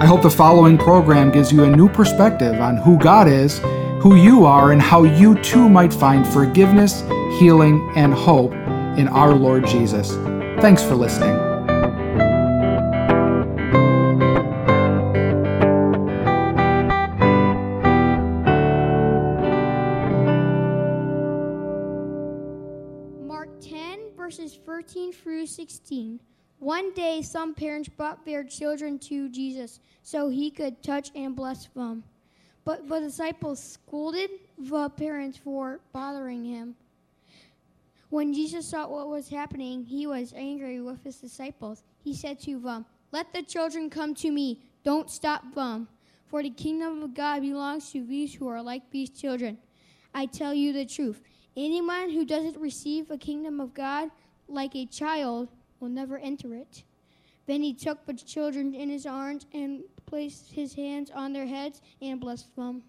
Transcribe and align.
I 0.00 0.06
hope 0.06 0.22
the 0.22 0.30
following 0.30 0.78
program 0.78 1.32
gives 1.32 1.50
you 1.50 1.64
a 1.64 1.76
new 1.76 1.88
perspective 1.88 2.60
on 2.60 2.76
who 2.76 2.96
God 3.00 3.26
is, 3.26 3.58
who 4.00 4.14
you 4.14 4.44
are, 4.44 4.70
and 4.70 4.80
how 4.80 5.02
you 5.02 5.34
too 5.42 5.68
might 5.68 5.92
find 5.92 6.24
forgiveness, 6.24 7.00
healing, 7.40 7.90
and 7.96 8.14
hope 8.14 8.52
in 8.96 9.08
our 9.08 9.34
Lord 9.34 9.66
Jesus. 9.66 10.12
Thanks 10.62 10.84
for 10.84 10.94
listening. 10.94 11.34
Mark 23.26 23.48
10, 23.60 24.12
verses 24.16 24.60
13 24.64 25.12
through 25.12 25.46
16. 25.46 26.20
One 26.60 26.92
day, 26.92 27.22
some 27.22 27.54
parents 27.54 27.88
brought 27.88 28.24
their 28.24 28.42
children 28.42 28.98
to 29.00 29.28
Jesus 29.28 29.80
so 30.02 30.28
he 30.28 30.50
could 30.50 30.82
touch 30.82 31.10
and 31.14 31.36
bless 31.36 31.66
them. 31.68 32.02
But 32.64 32.88
the 32.88 33.00
disciples 33.00 33.62
scolded 33.62 34.30
the 34.58 34.88
parents 34.90 35.38
for 35.38 35.80
bothering 35.92 36.44
him. 36.44 36.74
When 38.10 38.32
Jesus 38.32 38.66
saw 38.66 38.88
what 38.88 39.08
was 39.08 39.28
happening, 39.28 39.84
he 39.84 40.06
was 40.06 40.32
angry 40.34 40.80
with 40.80 41.04
his 41.04 41.16
disciples. 41.16 41.82
He 42.02 42.14
said 42.14 42.40
to 42.40 42.58
them, 42.58 42.86
Let 43.12 43.32
the 43.32 43.42
children 43.42 43.88
come 43.88 44.14
to 44.16 44.30
me. 44.30 44.60
Don't 44.82 45.10
stop 45.10 45.54
them. 45.54 45.88
For 46.26 46.42
the 46.42 46.50
kingdom 46.50 47.02
of 47.02 47.14
God 47.14 47.40
belongs 47.40 47.90
to 47.92 48.04
these 48.04 48.34
who 48.34 48.48
are 48.48 48.62
like 48.62 48.90
these 48.90 49.10
children. 49.10 49.58
I 50.14 50.26
tell 50.26 50.52
you 50.52 50.72
the 50.72 50.84
truth. 50.84 51.22
Anyone 51.56 52.10
who 52.10 52.24
doesn't 52.24 52.60
receive 52.60 53.08
the 53.08 53.18
kingdom 53.18 53.60
of 53.60 53.74
God 53.74 54.10
like 54.48 54.74
a 54.74 54.86
child 54.86 55.48
will 55.80 55.88
never 55.88 56.18
enter 56.18 56.54
it. 56.54 56.82
Then 57.46 57.62
he 57.62 57.72
took 57.72 58.04
the 58.04 58.12
children 58.12 58.74
in 58.74 58.90
his 58.90 59.06
arms 59.06 59.46
and 59.54 59.82
placed 60.06 60.52
his 60.52 60.74
hands 60.74 61.10
on 61.10 61.32
their 61.32 61.46
heads 61.46 61.80
and 62.02 62.20
blessed 62.20 62.54
them. 62.56 62.82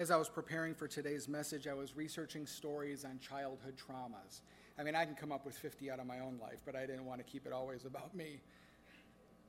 As 0.00 0.10
I 0.10 0.16
was 0.16 0.30
preparing 0.30 0.74
for 0.74 0.88
today's 0.88 1.28
message, 1.28 1.66
I 1.66 1.74
was 1.74 1.94
researching 1.94 2.46
stories 2.46 3.04
on 3.04 3.18
childhood 3.18 3.74
traumas. 3.76 4.40
I 4.80 4.82
mean, 4.82 4.94
I 4.94 5.04
can 5.04 5.14
come 5.14 5.30
up 5.30 5.44
with 5.44 5.54
50 5.58 5.90
out 5.90 6.00
of 6.00 6.06
my 6.06 6.20
own 6.20 6.38
life, 6.40 6.60
but 6.64 6.74
I 6.74 6.86
didn't 6.86 7.04
want 7.04 7.18
to 7.18 7.24
keep 7.30 7.46
it 7.46 7.52
always 7.52 7.84
about 7.84 8.16
me. 8.16 8.40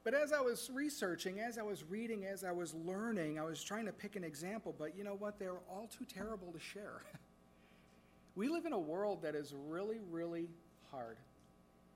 But 0.03 0.13
as 0.13 0.33
I 0.33 0.41
was 0.41 0.69
researching, 0.73 1.39
as 1.39 1.57
I 1.57 1.61
was 1.61 1.85
reading, 1.85 2.25
as 2.25 2.43
I 2.43 2.51
was 2.51 2.73
learning, 2.73 3.39
I 3.39 3.43
was 3.43 3.63
trying 3.63 3.85
to 3.85 3.93
pick 3.93 4.17
an 4.17 4.25
example, 4.25 4.75
but 4.77 4.97
you 4.97 5.05
know 5.05 5.15
what? 5.15 5.39
They 5.39 5.47
were 5.47 5.61
all 5.69 5.87
too 5.87 6.03
terrible 6.03 6.51
to 6.51 6.59
share. 6.59 7.01
we 8.35 8.49
live 8.49 8.65
in 8.65 8.73
a 8.73 8.79
world 8.79 9.21
that 9.21 9.33
is 9.33 9.53
really, 9.69 9.99
really 10.09 10.49
hard. 10.91 11.15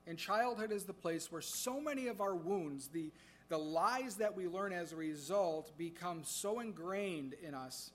And 0.06 0.16
childhood 0.16 0.72
is 0.72 0.84
the 0.84 0.94
place 0.94 1.30
where 1.30 1.42
so 1.42 1.78
many 1.78 2.06
of 2.06 2.22
our 2.22 2.34
wounds, 2.34 2.88
the, 2.88 3.12
the 3.50 3.58
lies 3.58 4.14
that 4.16 4.34
we 4.34 4.48
learn 4.48 4.72
as 4.72 4.92
a 4.92 4.96
result, 4.96 5.76
become 5.76 6.22
so 6.24 6.60
ingrained 6.60 7.34
in 7.46 7.54
us 7.54 7.90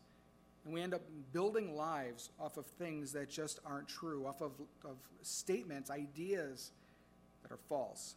and 0.65 0.73
we 0.73 0.81
end 0.81 0.93
up 0.93 1.01
building 1.33 1.75
lives 1.75 2.29
off 2.39 2.57
of 2.57 2.65
things 2.65 3.11
that 3.13 3.29
just 3.29 3.59
aren't 3.65 3.87
true, 3.87 4.27
off 4.27 4.41
of, 4.41 4.51
of 4.85 4.97
statements, 5.21 5.89
ideas 5.89 6.71
that 7.41 7.51
are 7.51 7.59
false. 7.67 8.15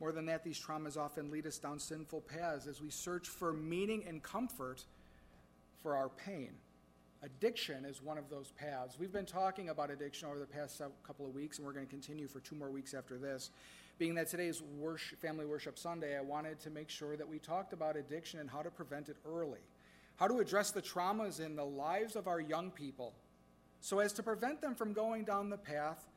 More 0.00 0.12
than 0.12 0.26
that, 0.26 0.44
these 0.44 0.60
traumas 0.60 0.98
often 0.98 1.30
lead 1.30 1.46
us 1.46 1.58
down 1.58 1.78
sinful 1.78 2.22
paths 2.22 2.66
as 2.66 2.82
we 2.82 2.90
search 2.90 3.28
for 3.28 3.52
meaning 3.52 4.04
and 4.06 4.22
comfort 4.22 4.84
for 5.82 5.96
our 5.96 6.10
pain. 6.10 6.50
Addiction 7.22 7.86
is 7.86 8.02
one 8.02 8.18
of 8.18 8.28
those 8.28 8.52
paths. 8.58 8.98
We've 8.98 9.12
been 9.12 9.24
talking 9.24 9.70
about 9.70 9.90
addiction 9.90 10.28
over 10.28 10.38
the 10.38 10.46
past 10.46 10.82
couple 11.06 11.24
of 11.24 11.34
weeks, 11.34 11.56
and 11.56 11.66
we're 11.66 11.72
going 11.72 11.86
to 11.86 11.90
continue 11.90 12.28
for 12.28 12.40
two 12.40 12.54
more 12.54 12.70
weeks 12.70 12.92
after 12.92 13.16
this. 13.16 13.50
Being 13.96 14.14
that 14.16 14.28
today 14.28 14.48
is 14.48 14.60
worship, 14.78 15.22
Family 15.22 15.46
Worship 15.46 15.78
Sunday, 15.78 16.18
I 16.18 16.20
wanted 16.20 16.60
to 16.60 16.70
make 16.70 16.90
sure 16.90 17.16
that 17.16 17.26
we 17.26 17.38
talked 17.38 17.72
about 17.72 17.96
addiction 17.96 18.40
and 18.40 18.50
how 18.50 18.60
to 18.60 18.70
prevent 18.70 19.08
it 19.08 19.16
early 19.26 19.60
how 20.16 20.28
to 20.28 20.38
address 20.38 20.70
the 20.70 20.82
traumas 20.82 21.40
in 21.40 21.56
the 21.56 21.64
lives 21.64 22.16
of 22.16 22.28
our 22.28 22.40
young 22.40 22.70
people 22.70 23.14
so 23.80 23.98
as 23.98 24.12
to 24.14 24.22
prevent 24.22 24.60
them 24.60 24.74
from 24.74 24.92
going 24.92 25.24
down 25.24 25.50
the 25.50 25.58
path 25.58 26.08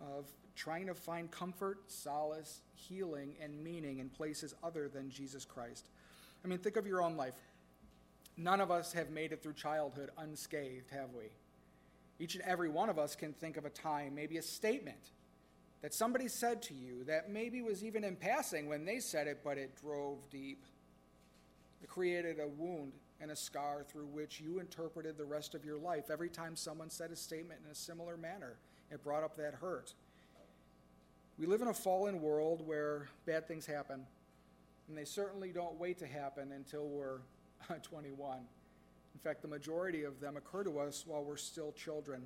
of 0.00 0.26
trying 0.56 0.86
to 0.86 0.94
find 0.94 1.30
comfort, 1.30 1.78
solace, 1.88 2.60
healing, 2.74 3.34
and 3.42 3.62
meaning 3.62 3.98
in 3.98 4.08
places 4.08 4.54
other 4.62 4.88
than 4.88 5.10
Jesus 5.10 5.44
Christ. 5.44 5.88
I 6.44 6.48
mean, 6.48 6.58
think 6.58 6.76
of 6.76 6.86
your 6.86 7.02
own 7.02 7.16
life. 7.16 7.34
None 8.36 8.60
of 8.60 8.70
us 8.70 8.92
have 8.92 9.10
made 9.10 9.32
it 9.32 9.42
through 9.42 9.54
childhood 9.54 10.10
unscathed, 10.16 10.90
have 10.90 11.10
we? 11.12 11.24
Each 12.18 12.34
and 12.34 12.44
every 12.44 12.68
one 12.68 12.88
of 12.88 12.98
us 12.98 13.14
can 13.16 13.32
think 13.32 13.56
of 13.56 13.64
a 13.64 13.70
time, 13.70 14.14
maybe 14.14 14.38
a 14.38 14.42
statement 14.42 15.10
that 15.82 15.94
somebody 15.94 16.28
said 16.28 16.62
to 16.62 16.74
you 16.74 17.04
that 17.04 17.30
maybe 17.30 17.62
was 17.62 17.82
even 17.84 18.04
in 18.04 18.16
passing 18.16 18.68
when 18.68 18.84
they 18.84 19.00
said 19.00 19.26
it, 19.26 19.40
but 19.42 19.58
it 19.58 19.76
drove 19.80 20.18
deep. 20.30 20.64
It 21.82 21.88
created 21.88 22.38
a 22.38 22.48
wound 22.48 22.92
and 23.20 23.30
a 23.30 23.36
scar 23.36 23.84
through 23.86 24.06
which 24.06 24.40
you 24.40 24.58
interpreted 24.58 25.18
the 25.18 25.24
rest 25.24 25.54
of 25.54 25.64
your 25.64 25.78
life. 25.78 26.10
Every 26.10 26.30
time 26.30 26.56
someone 26.56 26.90
said 26.90 27.10
a 27.10 27.16
statement 27.16 27.60
in 27.64 27.70
a 27.70 27.74
similar 27.74 28.16
manner, 28.16 28.56
it 28.90 29.02
brought 29.02 29.22
up 29.22 29.36
that 29.36 29.54
hurt. 29.54 29.94
We 31.38 31.46
live 31.46 31.62
in 31.62 31.68
a 31.68 31.74
fallen 31.74 32.20
world 32.20 32.66
where 32.66 33.08
bad 33.26 33.46
things 33.46 33.66
happen, 33.66 34.06
and 34.88 34.96
they 34.96 35.04
certainly 35.04 35.50
don't 35.50 35.78
wait 35.78 35.98
to 35.98 36.06
happen 36.06 36.52
until 36.52 36.86
we're 36.86 37.20
21. 37.82 38.38
In 38.38 39.20
fact, 39.20 39.42
the 39.42 39.48
majority 39.48 40.04
of 40.04 40.20
them 40.20 40.36
occur 40.36 40.64
to 40.64 40.78
us 40.78 41.04
while 41.06 41.22
we're 41.22 41.36
still 41.36 41.72
children. 41.72 42.22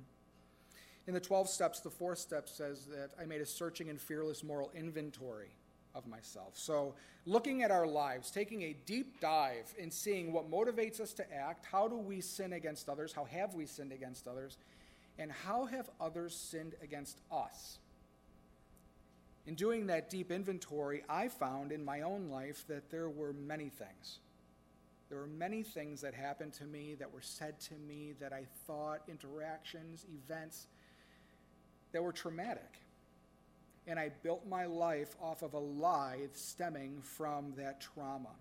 In 1.07 1.13
the 1.13 1.19
12 1.19 1.49
steps, 1.49 1.81
the 1.81 1.89
fourth 1.89 2.19
step 2.19 2.49
says 2.49 2.85
that 2.85 3.11
I 3.19 3.25
made 3.25 3.41
a 3.41 3.45
searching 3.45 3.89
and 3.89 3.99
fearless 3.99 4.43
moral 4.43 4.71
inventory 4.73 5.49
of 5.95 6.05
myself. 6.05 6.53
So, 6.55 6.93
looking 7.25 7.63
at 7.63 7.71
our 7.71 7.87
lives, 7.87 8.29
taking 8.29 8.61
a 8.63 8.75
deep 8.85 9.19
dive 9.21 9.73
in 9.77 9.89
seeing 9.89 10.33
what 10.33 10.51
motivates 10.51 10.99
us 10.99 11.13
to 11.13 11.33
act, 11.33 11.65
how 11.65 11.87
do 11.87 11.95
we 11.95 12.21
sin 12.21 12.53
against 12.53 12.89
others, 12.89 13.13
how 13.13 13.25
have 13.25 13.55
we 13.55 13.65
sinned 13.65 13.91
against 13.91 14.27
others, 14.27 14.57
and 15.17 15.31
how 15.31 15.65
have 15.65 15.89
others 15.99 16.35
sinned 16.35 16.75
against 16.83 17.19
us. 17.31 17.79
In 19.47 19.55
doing 19.55 19.87
that 19.87 20.09
deep 20.09 20.31
inventory, 20.31 21.03
I 21.07 21.29
found 21.29 21.71
in 21.71 21.85
my 21.85 22.01
own 22.01 22.29
life 22.29 22.65
that 22.67 22.89
there 22.89 23.09
were 23.09 23.31
many 23.31 23.69
things. 23.69 24.19
There 25.09 25.19
were 25.19 25.27
many 25.27 25.61
things 25.61 26.01
that 26.01 26.15
happened 26.15 26.53
to 26.53 26.65
me, 26.65 26.95
that 26.95 27.13
were 27.13 27.21
said 27.21 27.59
to 27.61 27.75
me, 27.75 28.13
that 28.19 28.33
I 28.33 28.45
thought, 28.65 29.01
interactions, 29.07 30.05
events 30.25 30.67
that 31.91 32.03
were 32.03 32.11
traumatic 32.11 32.81
and 33.87 33.99
I 33.99 34.09
built 34.23 34.47
my 34.47 34.65
life 34.65 35.15
off 35.21 35.41
of 35.41 35.53
a 35.53 35.59
lie 35.59 36.19
stemming 36.33 37.01
from 37.01 37.53
that 37.57 37.81
trauma. 37.81 38.31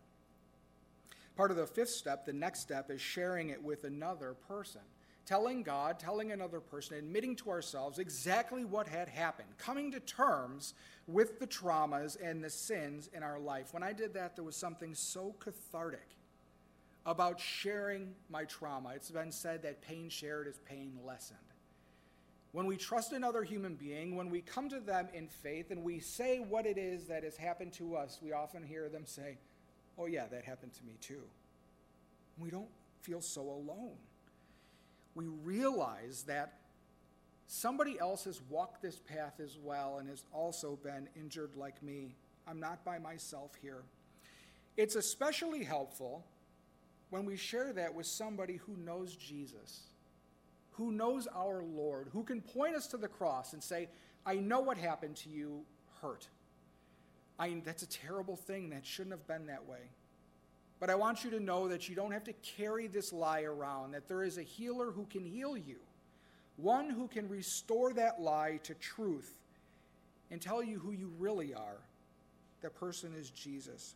Part 1.37 1.51
of 1.51 1.57
the 1.57 1.67
fifth 1.67 1.91
step, 1.91 2.25
the 2.25 2.33
next 2.33 2.61
step, 2.61 2.91
is 2.91 3.01
sharing 3.01 3.51
it 3.51 3.63
with 3.63 3.85
another 3.85 4.35
person. 4.49 4.81
Telling 5.27 5.63
God, 5.63 5.99
telling 5.99 6.33
another 6.33 6.61
person, 6.61 6.99
admitting 6.99 7.35
to 7.37 7.51
ourselves 7.51 7.99
exactly 7.99 8.65
what 8.65 8.87
had 8.87 9.09
happened, 9.09 9.49
coming 9.57 9.91
to 9.93 10.01
terms 10.01 10.75
with 11.07 11.41
the 11.41 11.47
traumas 11.47 12.17
and 12.23 12.45
the 12.45 12.51
sins 12.51 13.09
in 13.15 13.23
our 13.23 13.39
life. 13.39 13.73
When 13.73 13.83
I 13.83 13.95
did 13.95 14.15
that, 14.15 14.37
there 14.37 14.45
was 14.45 14.57
something 14.57 14.95
so 14.95 15.35
cathartic 15.39 16.09
about 17.07 17.41
sharing 17.41 18.15
my 18.29 18.45
trauma. 18.45 18.93
It's 18.95 19.11
been 19.11 19.33
said 19.33 19.63
that 19.63 19.81
pain 19.81 20.11
shared 20.11 20.47
is 20.47 20.59
pain 20.59 20.93
lessened 21.05 21.54
when 22.55 22.67
we 22.67 22.77
trust 22.77 23.13
another 23.13 23.43
human 23.43 23.75
being, 23.75 24.15
when 24.15 24.31
we 24.31 24.41
come 24.41 24.69
to 24.69 24.79
them 24.79 25.09
in 25.13 25.27
faith 25.27 25.73
and 25.73 25.83
we 25.83 25.99
say 25.99 26.39
what 26.39 26.67
it 26.67 26.79
is 26.79 27.07
that 27.07 27.25
has 27.25 27.37
happened 27.37 27.73
to 27.73 27.97
us, 27.97 28.21
we 28.23 28.33
often 28.33 28.63
hear 28.63 28.89
them 28.89 29.05
say, 29.05 29.39
Oh, 29.99 30.07
yeah, 30.07 30.27
that 30.31 30.45
happened 30.45 30.73
to 30.75 30.85
me 30.85 30.93
too. 31.01 31.23
We 32.39 32.51
don't 32.51 32.69
feel 33.03 33.21
so 33.21 33.43
alone. 33.43 33.97
We 35.17 35.27
realize 35.27 36.23
that 36.29 36.59
somebody 37.49 37.99
else 37.99 38.23
has 38.25 38.41
walked 38.49 38.83
this 38.83 39.01
path 39.01 39.41
as 39.43 39.59
well 39.61 39.99
and 39.99 40.09
has 40.09 40.25
also 40.33 40.79
been 40.81 41.09
injured 41.17 41.57
like 41.57 41.83
me. 41.83 42.15
I'm 42.47 42.61
not 42.61 42.85
by 42.85 43.01
myself 43.01 43.51
here. 43.63 43.83
It's 44.77 44.95
especially 44.95 45.65
helpful 45.65 46.25
when 47.11 47.25
we 47.25 47.37
share 47.37 47.73
that 47.73 47.93
with 47.93 48.07
somebody 48.07 48.59
who 48.59 48.77
knows 48.77 49.17
Jesus, 49.17 49.89
who 50.77 50.93
knows 50.93 51.27
our 51.35 51.63
Lord, 51.63 52.09
who 52.13 52.23
can 52.23 52.41
point 52.41 52.75
us 52.75 52.87
to 52.89 52.97
the 52.97 53.09
cross 53.09 53.53
and 53.53 53.63
say, 53.63 53.89
I 54.27 54.37
know 54.37 54.61
what 54.61 54.77
happened 54.77 55.17
to 55.17 55.29
you 55.29 55.63
hurt. 56.01 56.27
I, 57.39 57.61
that's 57.65 57.83
a 57.83 57.89
terrible 57.89 58.37
thing. 58.37 58.71
That 58.71 58.85
shouldn't 58.87 59.13
have 59.13 59.27
been 59.27 59.47
that 59.47 59.67
way. 59.69 59.91
But 60.81 60.91
I 60.91 60.97
want 60.97 61.25
you 61.25 61.31
to 61.31 61.41
know 61.41 61.69
that 61.69 61.89
you 61.89 61.95
don't 61.95 62.13
have 62.13 62.25
to 62.25 62.33
carry 62.57 62.89
this 62.89 63.13
lie 63.13 63.43
around, 63.43 63.93
that 63.93 64.09
there 64.09 64.23
is 64.23 64.39
a 64.39 64.43
healer 64.43 64.91
who 64.91 65.07
can 65.07 65.25
heal 65.25 65.57
you, 65.57 65.77
one 66.57 66.91
who 66.91 67.09
can 67.09 67.29
restore 67.29 67.93
that 67.95 68.21
lie 68.21 68.61
to 68.65 68.75
truth 68.75 69.39
and 70.31 70.41
tell 70.41 70.63
you 70.63 70.79
who 70.79 70.91
you 70.91 71.13
really 71.19 71.55
are. 71.55 71.79
That 72.63 72.75
person 72.75 73.13
is 73.19 73.31
Jesus. 73.31 73.95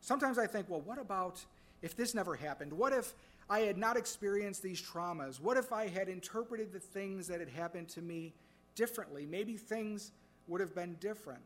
Sometimes 0.00 0.38
I 0.38 0.46
think, 0.46 0.68
well, 0.68 0.80
what 0.80 0.98
about 0.98 1.44
if 1.82 1.96
this 1.96 2.14
never 2.14 2.34
happened? 2.34 2.72
What 2.72 2.92
if 2.92 3.14
I 3.48 3.60
had 3.60 3.76
not 3.76 3.96
experienced 3.96 4.62
these 4.62 4.80
traumas? 4.80 5.40
What 5.40 5.56
if 5.56 5.72
I 5.72 5.88
had 5.88 6.08
interpreted 6.08 6.72
the 6.72 6.80
things 6.80 7.26
that 7.28 7.40
had 7.40 7.48
happened 7.48 7.88
to 7.90 8.02
me 8.02 8.32
differently? 8.74 9.26
Maybe 9.26 9.56
things 9.56 10.12
would 10.48 10.60
have 10.60 10.74
been 10.74 10.96
different. 11.00 11.42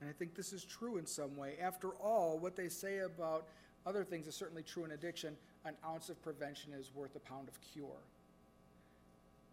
And 0.00 0.08
I 0.08 0.12
think 0.12 0.34
this 0.34 0.52
is 0.52 0.64
true 0.64 0.96
in 0.96 1.06
some 1.06 1.36
way. 1.36 1.56
After 1.60 1.90
all, 2.00 2.38
what 2.38 2.56
they 2.56 2.68
say 2.68 3.00
about 3.00 3.46
other 3.86 4.04
things 4.04 4.26
is 4.26 4.34
certainly 4.34 4.62
true 4.62 4.84
in 4.84 4.92
addiction 4.92 5.36
an 5.64 5.74
ounce 5.86 6.08
of 6.08 6.20
prevention 6.22 6.72
is 6.72 6.90
worth 6.94 7.14
a 7.14 7.20
pound 7.20 7.48
of 7.48 7.54
cure. 7.72 8.02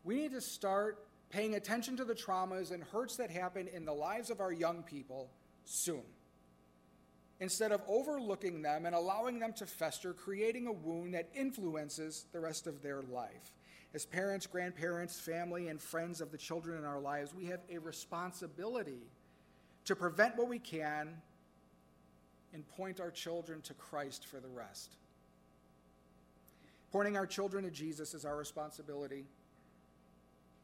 We 0.04 0.16
need 0.16 0.32
to 0.32 0.42
start 0.42 1.06
paying 1.30 1.56
attention 1.56 1.98
to 1.98 2.06
the 2.06 2.16
traumas 2.16 2.72
and 2.72 2.84
hurts 2.84 3.16
that 3.18 3.30
happen 3.30 3.68
in 3.68 3.86
the 3.86 3.94
lives 3.94 4.32
of 4.32 4.42
our 4.42 4.52
young 4.52 4.82
people 4.82 5.30
soon. 5.66 6.02
Instead 7.40 7.72
of 7.72 7.82
overlooking 7.88 8.62
them 8.62 8.86
and 8.86 8.94
allowing 8.94 9.40
them 9.40 9.54
to 9.54 9.66
fester, 9.66 10.14
creating 10.14 10.68
a 10.68 10.72
wound 10.72 11.14
that 11.14 11.30
influences 11.34 12.26
the 12.34 12.40
rest 12.40 12.68
of 12.68 12.82
their 12.82 13.02
life. 13.04 13.54
As 13.94 14.06
parents, 14.06 14.46
grandparents, 14.46 15.20
family, 15.20 15.70
and 15.70 15.82
friends 15.82 16.22
of 16.22 16.32
the 16.32 16.38
children 16.38 16.78
in 16.78 16.86
our 16.86 17.00
lives, 17.00 17.34
we 17.34 17.46
have 17.46 17.62
a 17.72 17.78
responsibility 17.80 19.02
to 19.86 19.96
prevent 19.96 20.38
what 20.38 20.48
we 20.48 20.60
can 20.60 21.16
and 22.54 22.68
point 22.68 23.00
our 23.00 23.12
children 23.12 23.62
to 23.62 23.74
Christ 23.74 24.28
for 24.28 24.40
the 24.40 24.48
rest. 24.48 24.96
Pointing 26.92 27.16
our 27.16 27.26
children 27.26 27.64
to 27.64 27.72
Jesus 27.72 28.14
is 28.14 28.26
our 28.26 28.36
responsibility, 28.36 29.26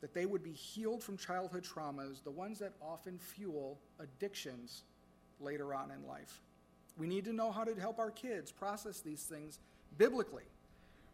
that 0.02 0.14
they 0.14 0.26
would 0.26 0.44
be 0.44 0.52
healed 0.52 1.04
from 1.04 1.18
childhood 1.18 1.64
traumas, 1.64 2.24
the 2.24 2.32
ones 2.32 2.60
that 2.60 2.74
often 2.82 3.18
fuel 3.18 3.80
addictions 4.00 4.84
later 5.40 5.74
on 5.74 5.92
in 5.92 6.08
life. 6.08 6.42
We 6.98 7.08
need 7.08 7.26
to 7.26 7.34
know 7.34 7.52
how 7.52 7.64
to 7.64 7.76
help 7.76 8.00
our 8.00 8.12
kids 8.12 8.52
process 8.52 9.02
these 9.02 9.24
things 9.24 9.60
biblically. 9.98 10.44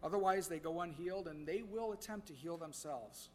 Otherwise, 0.04 0.48
they 0.48 0.60
go 0.60 0.81
unhealed 0.81 1.28
and 1.28 1.45
they 1.45 1.62
will 1.62 1.94
attempt 1.94 2.28
to 2.28 2.33
heal 2.33 2.57
themselves. 2.57 3.30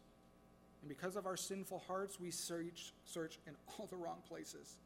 And 0.81 0.89
because 0.89 1.15
of 1.15 1.25
our 1.25 1.37
sinful 1.37 1.83
hearts, 1.87 2.19
we 2.19 2.31
search, 2.31 2.93
search 3.05 3.39
in 3.47 3.53
all 3.67 3.87
the 3.87 3.95
wrong 3.95 4.19
places 4.27 4.77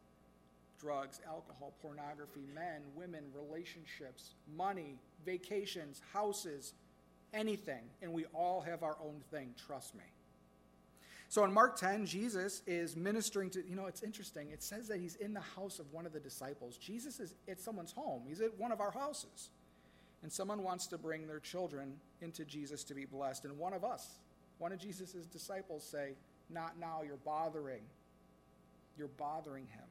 drugs, 0.79 1.21
alcohol, 1.27 1.73
pornography, 1.79 2.47
men, 2.55 2.81
women, 2.95 3.23
relationships, 3.35 4.33
money, 4.57 4.97
vacations, 5.23 6.01
houses, 6.11 6.73
anything. 7.35 7.83
And 8.01 8.11
we 8.11 8.25
all 8.33 8.61
have 8.61 8.81
our 8.81 8.97
own 8.99 9.21
thing, 9.29 9.53
trust 9.67 9.93
me. 9.93 10.03
So 11.31 11.45
in 11.45 11.53
Mark 11.53 11.77
10, 11.77 12.05
Jesus 12.05 12.61
is 12.67 12.97
ministering 12.97 13.49
to, 13.51 13.65
you 13.65 13.77
know, 13.77 13.85
it's 13.85 14.03
interesting. 14.03 14.51
It 14.51 14.61
says 14.61 14.89
that 14.89 14.99
he's 14.99 15.15
in 15.15 15.33
the 15.33 15.39
house 15.39 15.79
of 15.79 15.89
one 15.93 16.05
of 16.05 16.11
the 16.11 16.19
disciples. 16.19 16.75
Jesus 16.75 17.21
is 17.21 17.35
at 17.47 17.57
someone's 17.61 17.93
home, 17.93 18.23
he's 18.27 18.41
at 18.41 18.59
one 18.59 18.73
of 18.73 18.81
our 18.81 18.91
houses. 18.91 19.47
And 20.23 20.29
someone 20.29 20.61
wants 20.61 20.87
to 20.87 20.97
bring 20.97 21.27
their 21.27 21.39
children 21.39 21.93
into 22.19 22.43
Jesus 22.43 22.83
to 22.83 22.93
be 22.93 23.05
blessed. 23.05 23.45
And 23.45 23.57
one 23.57 23.71
of 23.71 23.85
us, 23.85 24.19
one 24.57 24.73
of 24.73 24.79
Jesus' 24.79 25.13
disciples 25.31 25.85
say, 25.85 26.15
Not 26.49 26.77
now, 26.77 26.99
you're 27.01 27.15
bothering. 27.15 27.83
You're 28.97 29.07
bothering 29.07 29.67
him. 29.67 29.87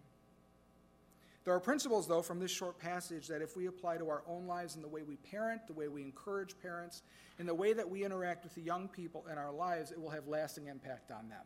There 1.44 1.54
are 1.54 1.60
principles, 1.60 2.06
though, 2.06 2.20
from 2.20 2.38
this 2.38 2.50
short 2.50 2.78
passage 2.78 3.26
that 3.28 3.40
if 3.40 3.56
we 3.56 3.66
apply 3.66 3.96
to 3.96 4.08
our 4.10 4.22
own 4.28 4.46
lives 4.46 4.76
in 4.76 4.82
the 4.82 4.88
way 4.88 5.02
we 5.02 5.16
parent, 5.16 5.66
the 5.66 5.72
way 5.72 5.88
we 5.88 6.02
encourage 6.02 6.54
parents, 6.60 7.02
in 7.38 7.46
the 7.46 7.54
way 7.54 7.72
that 7.72 7.88
we 7.88 8.04
interact 8.04 8.44
with 8.44 8.54
the 8.54 8.60
young 8.60 8.88
people 8.88 9.24
in 9.30 9.38
our 9.38 9.50
lives, 9.50 9.90
it 9.90 10.00
will 10.00 10.10
have 10.10 10.28
lasting 10.28 10.66
impact 10.66 11.10
on 11.10 11.28
them. 11.30 11.44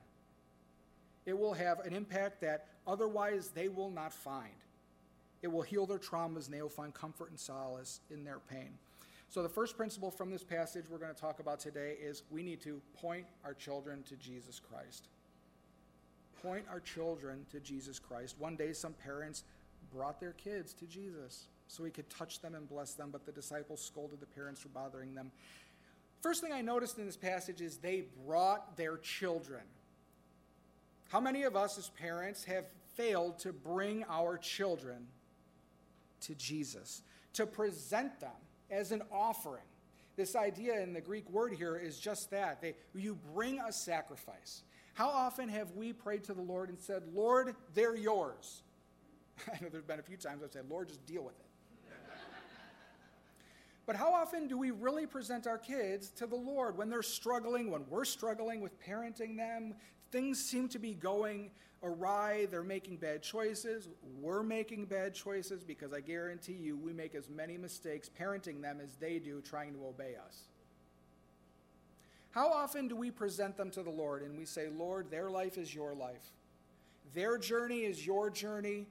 It 1.26 1.38
will 1.38 1.54
have 1.54 1.80
an 1.80 1.94
impact 1.94 2.40
that 2.40 2.66
otherwise 2.86 3.48
they 3.48 3.68
will 3.68 3.90
not 3.90 4.12
find. 4.12 4.52
It 5.42 5.48
will 5.52 5.62
heal 5.62 5.86
their 5.86 5.98
traumas 5.98 6.46
and 6.46 6.54
they 6.54 6.62
will 6.62 6.68
find 6.68 6.92
comfort 6.92 7.30
and 7.30 7.38
solace 7.38 8.00
in 8.10 8.24
their 8.24 8.40
pain. 8.40 8.70
So, 9.30 9.42
the 9.42 9.48
first 9.48 9.76
principle 9.76 10.10
from 10.10 10.30
this 10.30 10.44
passage 10.44 10.84
we're 10.88 10.98
going 10.98 11.14
to 11.14 11.20
talk 11.20 11.40
about 11.40 11.60
today 11.60 11.96
is 12.00 12.22
we 12.30 12.42
need 12.42 12.60
to 12.62 12.80
point 13.00 13.26
our 13.44 13.54
children 13.54 14.02
to 14.04 14.16
Jesus 14.16 14.60
Christ. 14.60 15.08
Point 16.42 16.66
our 16.70 16.80
children 16.80 17.46
to 17.50 17.60
Jesus 17.60 17.98
Christ. 17.98 18.36
One 18.38 18.54
day, 18.54 18.72
some 18.72 18.92
parents 18.92 19.44
brought 19.94 20.20
their 20.20 20.32
kids 20.32 20.72
to 20.74 20.86
Jesus 20.86 21.46
so 21.68 21.84
he 21.84 21.90
could 21.90 22.08
touch 22.10 22.40
them 22.40 22.54
and 22.54 22.68
bless 22.68 22.94
them, 22.94 23.10
but 23.10 23.24
the 23.24 23.32
disciples 23.32 23.80
scolded 23.80 24.20
the 24.20 24.26
parents 24.26 24.60
for 24.60 24.68
bothering 24.68 25.14
them. 25.14 25.30
First 26.20 26.42
thing 26.42 26.52
I 26.52 26.62
noticed 26.62 26.98
in 26.98 27.06
this 27.06 27.16
passage 27.16 27.60
is 27.60 27.76
they 27.76 28.04
brought 28.26 28.76
their 28.76 28.96
children. 28.96 29.62
How 31.08 31.20
many 31.20 31.42
of 31.44 31.54
us 31.54 31.78
as 31.78 31.90
parents 31.90 32.44
have 32.44 32.64
failed 32.96 33.38
to 33.40 33.52
bring 33.52 34.04
our 34.08 34.38
children 34.38 35.06
to 36.22 36.34
Jesus, 36.34 37.02
to 37.34 37.46
present 37.46 38.20
them 38.20 38.30
as 38.70 38.92
an 38.92 39.02
offering. 39.12 39.62
This 40.16 40.36
idea 40.36 40.80
in 40.80 40.92
the 40.92 41.00
Greek 41.00 41.28
word 41.30 41.54
here 41.54 41.76
is 41.76 41.98
just 41.98 42.30
that. 42.30 42.60
They, 42.60 42.74
you 42.94 43.18
bring 43.34 43.60
a 43.60 43.72
sacrifice. 43.72 44.62
How 44.94 45.08
often 45.08 45.48
have 45.48 45.72
we 45.72 45.92
prayed 45.92 46.24
to 46.24 46.34
the 46.34 46.42
Lord 46.42 46.68
and 46.68 46.78
said, 46.78 47.02
Lord, 47.12 47.54
they're 47.74 47.96
yours? 47.96 48.62
I 49.52 49.62
know 49.62 49.68
there's 49.70 49.84
been 49.84 50.00
a 50.00 50.02
few 50.02 50.16
times 50.16 50.42
I've 50.42 50.52
said, 50.52 50.64
Lord, 50.68 50.88
just 50.88 51.04
deal 51.06 51.22
with 51.22 51.38
it. 51.38 51.46
but 53.86 53.96
how 53.96 54.12
often 54.12 54.48
do 54.48 54.58
we 54.58 54.70
really 54.70 55.06
present 55.06 55.46
our 55.46 55.58
kids 55.58 56.10
to 56.10 56.26
the 56.26 56.36
Lord 56.36 56.76
when 56.76 56.90
they're 56.90 57.02
struggling, 57.02 57.70
when 57.70 57.84
we're 57.88 58.04
struggling 58.04 58.60
with 58.60 58.80
parenting 58.82 59.36
them? 59.36 59.74
Things 60.10 60.38
seem 60.38 60.68
to 60.68 60.78
be 60.78 60.94
going 60.94 61.50
awry, 61.84 62.46
they're 62.50 62.62
making 62.62 62.96
bad 62.96 63.22
choices, 63.22 63.88
we're 64.20 64.42
making 64.42 64.86
bad 64.86 65.14
choices 65.14 65.62
because 65.62 65.92
I 65.92 66.00
guarantee 66.00 66.54
you 66.54 66.76
we 66.76 66.92
make 66.92 67.14
as 67.14 67.28
many 67.28 67.58
mistakes 67.58 68.10
parenting 68.18 68.62
them 68.62 68.80
as 68.82 68.96
they 68.96 69.18
do 69.18 69.40
trying 69.42 69.74
to 69.74 69.86
obey 69.86 70.14
us. 70.24 70.44
How 72.30 72.50
often 72.50 72.88
do 72.88 72.96
we 72.96 73.10
present 73.10 73.56
them 73.56 73.70
to 73.72 73.82
the 73.82 73.90
Lord 73.90 74.22
and 74.22 74.36
we 74.36 74.44
say, 74.44 74.68
Lord, 74.76 75.10
their 75.10 75.30
life 75.30 75.56
is 75.56 75.74
your 75.74 75.94
life, 75.94 76.32
their 77.14 77.38
journey 77.38 77.80
is 77.80 78.04
your 78.04 78.30
journey. 78.30 78.86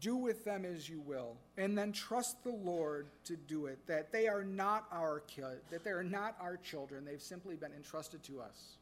Do 0.00 0.16
with 0.16 0.44
them 0.44 0.64
as 0.64 0.88
you 0.88 1.00
will, 1.00 1.36
and 1.56 1.76
then 1.76 1.92
trust 1.92 2.44
the 2.44 2.52
Lord 2.52 3.08
to 3.24 3.36
do 3.36 3.66
it. 3.66 3.78
That 3.86 4.12
they 4.12 4.28
are 4.28 4.44
not 4.44 4.86
our 4.92 5.20
kid, 5.20 5.60
that 5.70 5.82
they 5.82 5.90
are 5.90 6.04
not 6.04 6.36
our 6.40 6.56
children. 6.56 7.04
They've 7.04 7.20
simply 7.20 7.56
been 7.56 7.72
entrusted 7.72 8.22
to 8.24 8.40
us. 8.40 8.76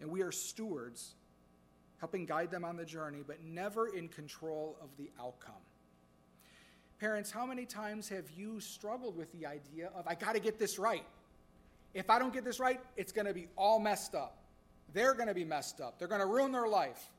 And 0.00 0.10
we 0.10 0.22
are 0.22 0.32
stewards 0.32 1.14
helping 1.98 2.24
guide 2.24 2.50
them 2.50 2.64
on 2.64 2.76
the 2.76 2.84
journey, 2.84 3.22
but 3.24 3.44
never 3.44 3.88
in 3.88 4.08
control 4.08 4.76
of 4.80 4.88
the 4.96 5.10
outcome. 5.20 5.54
Parents, 6.98 7.30
how 7.30 7.46
many 7.46 7.64
times 7.66 8.08
have 8.08 8.30
you 8.30 8.60
struggled 8.60 9.16
with 9.16 9.30
the 9.32 9.46
idea 9.46 9.90
of, 9.94 10.06
I 10.06 10.14
got 10.14 10.34
to 10.34 10.40
get 10.40 10.58
this 10.58 10.78
right? 10.78 11.04
If 11.94 12.10
I 12.10 12.18
don't 12.18 12.32
get 12.32 12.44
this 12.44 12.58
right, 12.58 12.80
it's 12.96 13.12
going 13.12 13.26
to 13.26 13.34
be 13.34 13.48
all 13.56 13.78
messed 13.78 14.14
up. 14.14 14.38
They're 14.92 15.14
going 15.14 15.28
to 15.28 15.34
be 15.34 15.44
messed 15.44 15.80
up. 15.80 15.98
They're 15.98 16.08
going 16.08 16.20
to 16.20 16.26
ruin 16.26 16.52
their 16.52 16.68
life. 16.68 17.10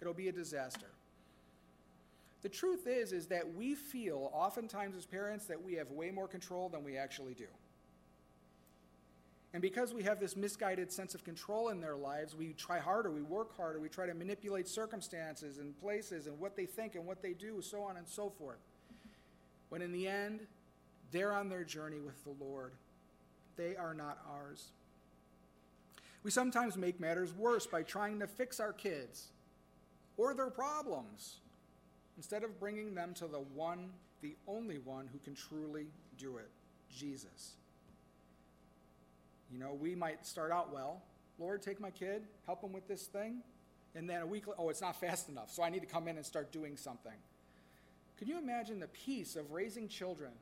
It'll 0.00 0.14
be 0.14 0.28
a 0.28 0.32
disaster. 0.32 0.86
The 2.42 2.48
truth 2.48 2.86
is 2.86 3.12
is 3.12 3.26
that 3.26 3.54
we 3.54 3.74
feel 3.74 4.30
oftentimes 4.32 4.96
as 4.96 5.04
parents 5.04 5.46
that 5.46 5.62
we 5.62 5.74
have 5.74 5.90
way 5.90 6.10
more 6.10 6.28
control 6.28 6.68
than 6.68 6.82
we 6.84 6.96
actually 6.96 7.34
do. 7.34 7.46
And 9.52 9.60
because 9.60 9.92
we 9.92 10.04
have 10.04 10.20
this 10.20 10.36
misguided 10.36 10.92
sense 10.92 11.14
of 11.14 11.24
control 11.24 11.70
in 11.70 11.80
their 11.80 11.96
lives, 11.96 12.36
we 12.36 12.52
try 12.52 12.78
harder, 12.78 13.10
we 13.10 13.22
work 13.22 13.56
harder, 13.56 13.80
we 13.80 13.88
try 13.88 14.06
to 14.06 14.14
manipulate 14.14 14.68
circumstances 14.68 15.58
and 15.58 15.78
places 15.80 16.28
and 16.28 16.38
what 16.38 16.56
they 16.56 16.66
think 16.66 16.94
and 16.94 17.04
what 17.04 17.20
they 17.20 17.32
do, 17.32 17.60
so 17.60 17.82
on 17.82 17.96
and 17.96 18.06
so 18.06 18.30
forth. 18.30 18.60
When 19.68 19.82
in 19.82 19.92
the 19.92 20.06
end, 20.06 20.46
they're 21.10 21.32
on 21.32 21.48
their 21.48 21.64
journey 21.64 21.98
with 21.98 22.22
the 22.22 22.44
Lord. 22.44 22.72
They 23.56 23.74
are 23.74 23.92
not 23.92 24.18
ours. 24.30 24.68
We 26.22 26.30
sometimes 26.30 26.76
make 26.76 27.00
matters 27.00 27.32
worse 27.32 27.66
by 27.66 27.82
trying 27.82 28.20
to 28.20 28.28
fix 28.28 28.60
our 28.60 28.72
kids 28.72 29.28
or 30.16 30.32
their 30.32 30.50
problems 30.50 31.38
instead 32.20 32.44
of 32.44 32.60
bringing 32.60 32.94
them 32.94 33.14
to 33.14 33.26
the 33.26 33.38
one, 33.54 33.88
the 34.20 34.36
only 34.46 34.76
one 34.76 35.08
who 35.10 35.18
can 35.20 35.34
truly 35.34 35.86
do 36.18 36.36
it 36.36 36.50
Jesus. 36.94 37.52
You 39.50 39.58
know, 39.58 39.72
we 39.72 39.94
might 39.94 40.26
start 40.26 40.52
out 40.52 40.70
well. 40.70 41.00
Lord, 41.38 41.62
take 41.62 41.80
my 41.80 41.90
kid, 41.90 42.24
help 42.44 42.62
him 42.62 42.74
with 42.74 42.86
this 42.86 43.04
thing. 43.04 43.38
And 43.94 44.08
then 44.08 44.20
a 44.20 44.26
week, 44.26 44.46
later, 44.46 44.60
oh, 44.60 44.68
it's 44.68 44.82
not 44.82 45.00
fast 45.00 45.30
enough, 45.30 45.50
so 45.50 45.62
I 45.62 45.70
need 45.70 45.80
to 45.80 45.86
come 45.86 46.08
in 46.08 46.16
and 46.16 46.26
start 46.26 46.52
doing 46.52 46.76
something. 46.76 47.16
Can 48.18 48.28
you 48.28 48.36
imagine 48.36 48.80
the 48.80 48.88
peace 48.88 49.34
of 49.34 49.50
raising 49.52 49.88
children, 49.88 50.32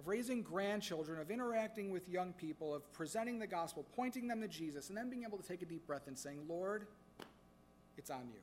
of 0.00 0.08
raising 0.08 0.42
grandchildren, 0.42 1.20
of 1.20 1.30
interacting 1.30 1.92
with 1.92 2.08
young 2.08 2.32
people, 2.32 2.74
of 2.74 2.92
presenting 2.92 3.38
the 3.38 3.46
gospel, 3.46 3.86
pointing 3.94 4.26
them 4.26 4.40
to 4.40 4.48
Jesus, 4.48 4.88
and 4.88 4.98
then 4.98 5.08
being 5.08 5.22
able 5.22 5.38
to 5.38 5.46
take 5.46 5.62
a 5.62 5.66
deep 5.66 5.86
breath 5.86 6.08
and 6.08 6.18
saying, 6.18 6.40
Lord, 6.48 6.88
it's 7.96 8.10
on 8.10 8.22
you? 8.26 8.40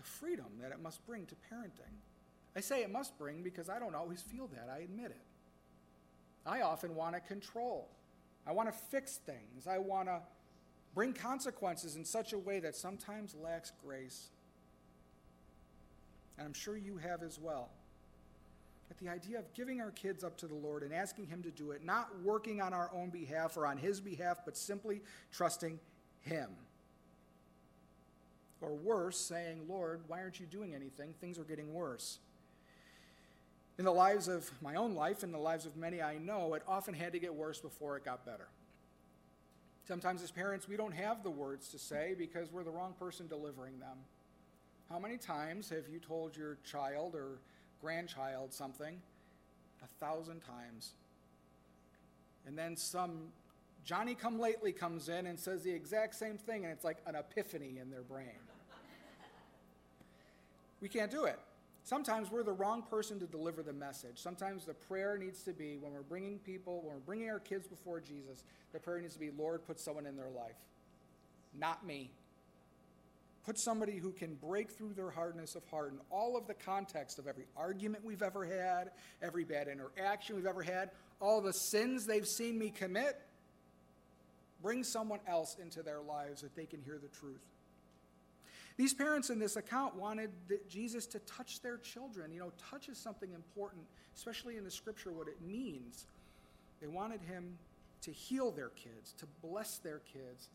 The 0.00 0.06
freedom 0.06 0.46
that 0.62 0.72
it 0.72 0.80
must 0.80 1.06
bring 1.06 1.26
to 1.26 1.34
parenting. 1.52 1.92
I 2.56 2.60
say 2.60 2.82
it 2.82 2.90
must 2.90 3.18
bring 3.18 3.42
because 3.42 3.68
I 3.68 3.78
don't 3.78 3.94
always 3.94 4.22
feel 4.22 4.46
that. 4.46 4.70
I 4.74 4.78
admit 4.78 5.10
it. 5.10 5.20
I 6.46 6.62
often 6.62 6.94
want 6.94 7.14
to 7.16 7.20
control. 7.20 7.90
I 8.46 8.52
want 8.52 8.72
to 8.72 8.78
fix 8.90 9.16
things. 9.16 9.66
I 9.66 9.76
want 9.76 10.08
to 10.08 10.22
bring 10.94 11.12
consequences 11.12 11.96
in 11.96 12.06
such 12.06 12.32
a 12.32 12.38
way 12.38 12.60
that 12.60 12.74
sometimes 12.74 13.34
lacks 13.34 13.72
grace. 13.84 14.28
And 16.38 16.46
I'm 16.46 16.54
sure 16.54 16.78
you 16.78 16.96
have 16.96 17.22
as 17.22 17.38
well. 17.38 17.68
But 18.88 18.96
the 18.96 19.10
idea 19.10 19.38
of 19.38 19.52
giving 19.52 19.82
our 19.82 19.90
kids 19.90 20.24
up 20.24 20.38
to 20.38 20.46
the 20.46 20.54
Lord 20.54 20.82
and 20.82 20.94
asking 20.94 21.26
Him 21.26 21.42
to 21.42 21.50
do 21.50 21.72
it, 21.72 21.84
not 21.84 22.08
working 22.24 22.62
on 22.62 22.72
our 22.72 22.90
own 22.94 23.10
behalf 23.10 23.58
or 23.58 23.66
on 23.66 23.76
His 23.76 24.00
behalf, 24.00 24.38
but 24.46 24.56
simply 24.56 25.02
trusting 25.30 25.78
Him. 26.22 26.48
Or 28.60 28.72
worse, 28.72 29.18
saying, 29.18 29.62
Lord, 29.68 30.02
why 30.06 30.20
aren't 30.20 30.38
you 30.38 30.46
doing 30.46 30.74
anything? 30.74 31.14
Things 31.20 31.38
are 31.38 31.44
getting 31.44 31.72
worse. 31.72 32.18
In 33.78 33.84
the 33.84 33.92
lives 33.92 34.28
of 34.28 34.50
my 34.60 34.74
own 34.74 34.94
life 34.94 35.22
and 35.22 35.32
the 35.32 35.38
lives 35.38 35.64
of 35.64 35.76
many 35.76 36.02
I 36.02 36.18
know, 36.18 36.52
it 36.54 36.62
often 36.68 36.92
had 36.92 37.12
to 37.12 37.18
get 37.18 37.34
worse 37.34 37.58
before 37.58 37.96
it 37.96 38.04
got 38.04 38.26
better. 38.26 38.48
Sometimes, 39.88 40.22
as 40.22 40.30
parents, 40.30 40.68
we 40.68 40.76
don't 40.76 40.92
have 40.92 41.22
the 41.22 41.30
words 41.30 41.68
to 41.68 41.78
say 41.78 42.14
because 42.16 42.52
we're 42.52 42.62
the 42.62 42.70
wrong 42.70 42.94
person 42.98 43.26
delivering 43.26 43.78
them. 43.80 43.96
How 44.90 44.98
many 44.98 45.16
times 45.16 45.70
have 45.70 45.88
you 45.90 45.98
told 45.98 46.36
your 46.36 46.58
child 46.64 47.14
or 47.14 47.38
grandchild 47.80 48.52
something? 48.52 49.00
A 49.82 50.04
thousand 50.04 50.40
times. 50.40 50.92
And 52.46 52.58
then 52.58 52.76
some 52.76 53.32
Johnny 53.84 54.14
come 54.14 54.38
lately 54.38 54.72
comes 54.72 55.08
in 55.08 55.26
and 55.26 55.38
says 55.38 55.62
the 55.62 55.72
exact 55.72 56.14
same 56.14 56.36
thing, 56.36 56.64
and 56.64 56.72
it's 56.72 56.84
like 56.84 56.98
an 57.06 57.14
epiphany 57.14 57.78
in 57.80 57.90
their 57.90 58.02
brain. 58.02 58.28
We 60.80 60.88
can't 60.88 61.10
do 61.10 61.24
it. 61.24 61.38
Sometimes 61.82 62.30
we're 62.30 62.42
the 62.42 62.52
wrong 62.52 62.82
person 62.82 63.18
to 63.20 63.26
deliver 63.26 63.62
the 63.62 63.72
message. 63.72 64.18
Sometimes 64.18 64.64
the 64.64 64.74
prayer 64.74 65.16
needs 65.16 65.42
to 65.44 65.52
be 65.52 65.76
when 65.76 65.92
we're 65.92 66.02
bringing 66.02 66.38
people, 66.38 66.82
when 66.82 66.94
we're 66.94 67.00
bringing 67.00 67.30
our 67.30 67.40
kids 67.40 67.66
before 67.66 68.00
Jesus, 68.00 68.44
the 68.72 68.78
prayer 68.78 69.00
needs 69.00 69.14
to 69.14 69.20
be, 69.20 69.30
Lord, 69.30 69.66
put 69.66 69.80
someone 69.80 70.06
in 70.06 70.16
their 70.16 70.28
life. 70.28 70.56
Not 71.58 71.86
me. 71.86 72.10
Put 73.44 73.58
somebody 73.58 73.96
who 73.96 74.12
can 74.12 74.34
break 74.34 74.70
through 74.70 74.92
their 74.92 75.10
hardness 75.10 75.54
of 75.54 75.64
heart 75.68 75.92
and 75.92 76.00
all 76.10 76.36
of 76.36 76.46
the 76.46 76.54
context 76.54 77.18
of 77.18 77.26
every 77.26 77.46
argument 77.56 78.04
we've 78.04 78.22
ever 78.22 78.44
had, 78.44 78.90
every 79.22 79.44
bad 79.44 79.66
interaction 79.66 80.36
we've 80.36 80.46
ever 80.46 80.62
had, 80.62 80.90
all 81.20 81.40
the 81.40 81.52
sins 81.52 82.04
they've 82.04 82.28
seen 82.28 82.58
me 82.58 82.70
commit. 82.70 83.18
Bring 84.62 84.84
someone 84.84 85.20
else 85.26 85.56
into 85.60 85.82
their 85.82 86.00
lives 86.00 86.42
that 86.42 86.54
they 86.54 86.66
can 86.66 86.82
hear 86.82 86.98
the 86.98 87.08
truth. 87.08 87.40
These 88.80 88.94
parents 88.94 89.28
in 89.28 89.38
this 89.38 89.56
account 89.56 89.94
wanted 89.94 90.30
Jesus 90.66 91.04
to 91.08 91.18
touch 91.18 91.60
their 91.60 91.76
children. 91.76 92.32
You 92.32 92.40
know, 92.40 92.52
touch 92.70 92.88
is 92.88 92.96
something 92.96 93.30
important, 93.34 93.82
especially 94.16 94.56
in 94.56 94.64
the 94.64 94.70
scripture, 94.70 95.12
what 95.12 95.28
it 95.28 95.36
means. 95.46 96.06
They 96.80 96.86
wanted 96.86 97.20
him 97.20 97.58
to 98.00 98.10
heal 98.10 98.50
their 98.50 98.70
kids, 98.70 99.12
to 99.18 99.26
bless 99.42 99.76
their 99.76 99.98
kids, 99.98 100.48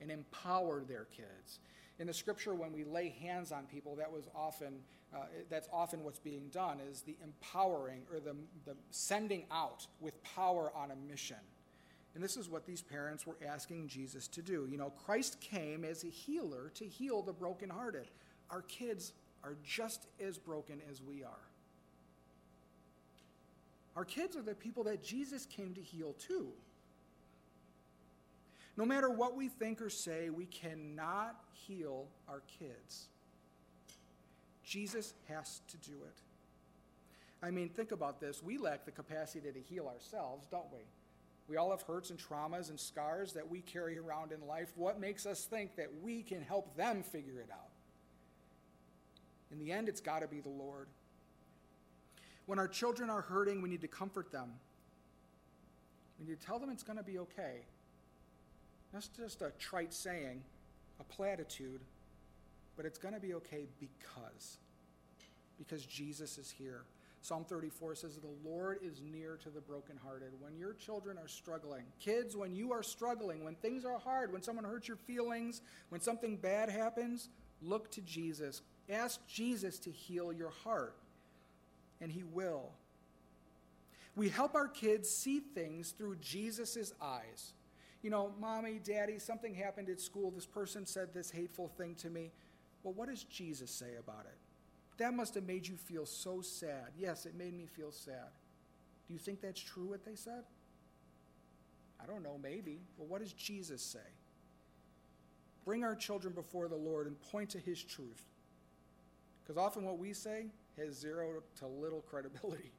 and 0.00 0.12
empower 0.12 0.84
their 0.84 1.06
kids. 1.06 1.58
In 1.98 2.06
the 2.06 2.14
scripture, 2.14 2.54
when 2.54 2.72
we 2.72 2.84
lay 2.84 3.08
hands 3.20 3.50
on 3.50 3.64
people, 3.64 3.96
that 3.96 4.12
was 4.12 4.28
often 4.32 4.74
uh, 5.12 5.24
that's 5.50 5.68
often 5.72 6.04
what's 6.04 6.20
being 6.20 6.50
done 6.52 6.78
is 6.88 7.02
the 7.02 7.16
empowering 7.20 8.02
or 8.12 8.20
the, 8.20 8.36
the 8.64 8.76
sending 8.90 9.44
out 9.50 9.88
with 10.00 10.22
power 10.22 10.72
on 10.76 10.92
a 10.92 10.96
mission. 11.10 11.36
And 12.14 12.22
this 12.22 12.36
is 12.36 12.48
what 12.48 12.66
these 12.66 12.82
parents 12.82 13.26
were 13.26 13.36
asking 13.46 13.88
Jesus 13.88 14.28
to 14.28 14.42
do. 14.42 14.68
You 14.70 14.76
know, 14.76 14.92
Christ 15.06 15.40
came 15.40 15.84
as 15.84 16.04
a 16.04 16.08
healer 16.08 16.70
to 16.74 16.84
heal 16.84 17.22
the 17.22 17.32
brokenhearted. 17.32 18.08
Our 18.50 18.62
kids 18.62 19.12
are 19.42 19.56
just 19.64 20.06
as 20.20 20.36
broken 20.36 20.80
as 20.90 21.00
we 21.00 21.24
are. 21.24 21.48
Our 23.96 24.04
kids 24.04 24.36
are 24.36 24.42
the 24.42 24.54
people 24.54 24.84
that 24.84 25.02
Jesus 25.02 25.46
came 25.46 25.74
to 25.74 25.80
heal 25.80 26.14
too. 26.18 26.48
No 28.76 28.86
matter 28.86 29.10
what 29.10 29.36
we 29.36 29.48
think 29.48 29.82
or 29.82 29.90
say, 29.90 30.30
we 30.30 30.46
cannot 30.46 31.36
heal 31.52 32.06
our 32.28 32.42
kids. 32.58 33.08
Jesus 34.64 35.12
has 35.28 35.60
to 35.68 35.76
do 35.78 35.92
it. 35.92 36.20
I 37.42 37.50
mean, 37.50 37.68
think 37.68 37.92
about 37.92 38.20
this. 38.20 38.42
We 38.42 38.56
lack 38.56 38.84
the 38.84 38.92
capacity 38.92 39.50
to 39.50 39.60
heal 39.60 39.88
ourselves, 39.88 40.46
don't 40.50 40.72
we? 40.72 40.80
We 41.52 41.58
all 41.58 41.70
have 41.70 41.82
hurts 41.82 42.08
and 42.08 42.18
traumas 42.18 42.70
and 42.70 42.80
scars 42.80 43.34
that 43.34 43.50
we 43.50 43.60
carry 43.60 43.98
around 43.98 44.32
in 44.32 44.46
life. 44.46 44.72
What 44.74 44.98
makes 44.98 45.26
us 45.26 45.44
think 45.44 45.76
that 45.76 45.90
we 46.02 46.22
can 46.22 46.40
help 46.40 46.74
them 46.78 47.02
figure 47.02 47.40
it 47.40 47.50
out? 47.52 47.68
In 49.50 49.58
the 49.58 49.70
end, 49.70 49.86
it's 49.86 50.00
got 50.00 50.22
to 50.22 50.28
be 50.28 50.40
the 50.40 50.48
Lord. 50.48 50.88
When 52.46 52.58
our 52.58 52.68
children 52.68 53.10
are 53.10 53.20
hurting, 53.20 53.60
we 53.60 53.68
need 53.68 53.82
to 53.82 53.86
comfort 53.86 54.32
them. 54.32 54.50
We 56.18 56.24
need 56.24 56.40
to 56.40 56.46
tell 56.46 56.58
them 56.58 56.70
it's 56.70 56.82
going 56.82 56.96
to 56.96 57.04
be 57.04 57.18
okay. 57.18 57.66
That's 58.90 59.08
just 59.08 59.42
a 59.42 59.52
trite 59.58 59.92
saying, 59.92 60.42
a 61.00 61.04
platitude, 61.04 61.82
but 62.78 62.86
it's 62.86 62.96
going 62.96 63.12
to 63.12 63.20
be 63.20 63.34
okay 63.34 63.66
because. 63.78 64.56
Because 65.58 65.84
Jesus 65.84 66.38
is 66.38 66.50
here. 66.50 66.84
Psalm 67.22 67.44
34 67.44 67.94
says, 67.94 68.16
The 68.16 68.48
Lord 68.48 68.80
is 68.82 69.00
near 69.00 69.38
to 69.44 69.48
the 69.48 69.60
brokenhearted. 69.60 70.32
When 70.40 70.56
your 70.58 70.72
children 70.74 71.16
are 71.18 71.28
struggling, 71.28 71.84
kids, 72.00 72.36
when 72.36 72.52
you 72.52 72.72
are 72.72 72.82
struggling, 72.82 73.44
when 73.44 73.54
things 73.54 73.84
are 73.84 73.98
hard, 73.98 74.32
when 74.32 74.42
someone 74.42 74.64
hurts 74.64 74.88
your 74.88 74.96
feelings, 74.96 75.62
when 75.90 76.00
something 76.00 76.36
bad 76.36 76.68
happens, 76.68 77.28
look 77.62 77.92
to 77.92 78.00
Jesus. 78.00 78.62
Ask 78.90 79.24
Jesus 79.28 79.78
to 79.80 79.90
heal 79.90 80.32
your 80.32 80.50
heart, 80.50 80.96
and 82.00 82.10
He 82.10 82.24
will. 82.24 82.72
We 84.16 84.28
help 84.28 84.56
our 84.56 84.68
kids 84.68 85.08
see 85.08 85.38
things 85.38 85.92
through 85.92 86.16
Jesus' 86.16 86.92
eyes. 87.00 87.52
You 88.02 88.10
know, 88.10 88.32
mommy, 88.40 88.80
daddy, 88.82 89.20
something 89.20 89.54
happened 89.54 89.88
at 89.88 90.00
school. 90.00 90.32
This 90.32 90.44
person 90.44 90.86
said 90.86 91.14
this 91.14 91.30
hateful 91.30 91.68
thing 91.78 91.94
to 91.96 92.10
me. 92.10 92.32
Well, 92.82 92.94
what 92.94 93.08
does 93.08 93.22
Jesus 93.22 93.70
say 93.70 93.94
about 93.96 94.24
it? 94.24 94.36
That 95.02 95.14
must 95.14 95.34
have 95.34 95.48
made 95.48 95.66
you 95.66 95.76
feel 95.76 96.06
so 96.06 96.42
sad. 96.42 96.92
Yes, 96.96 97.26
it 97.26 97.34
made 97.34 97.54
me 97.54 97.66
feel 97.66 97.90
sad. 97.90 98.30
Do 99.08 99.12
you 99.12 99.18
think 99.18 99.40
that's 99.40 99.60
true 99.60 99.86
what 99.86 100.04
they 100.04 100.14
said? 100.14 100.44
I 102.00 102.06
don't 102.06 102.22
know, 102.22 102.38
maybe. 102.40 102.78
Well, 102.96 103.08
what 103.08 103.20
does 103.20 103.32
Jesus 103.32 103.82
say? 103.82 103.98
Bring 105.64 105.82
our 105.82 105.96
children 105.96 106.32
before 106.32 106.68
the 106.68 106.76
Lord 106.76 107.08
and 107.08 107.20
point 107.20 107.50
to 107.50 107.58
his 107.58 107.82
truth. 107.82 108.22
Because 109.42 109.56
often 109.56 109.84
what 109.84 109.98
we 109.98 110.12
say 110.12 110.46
has 110.78 110.94
zero 111.00 111.42
to 111.58 111.66
little 111.66 112.00
credibility. 112.08 112.70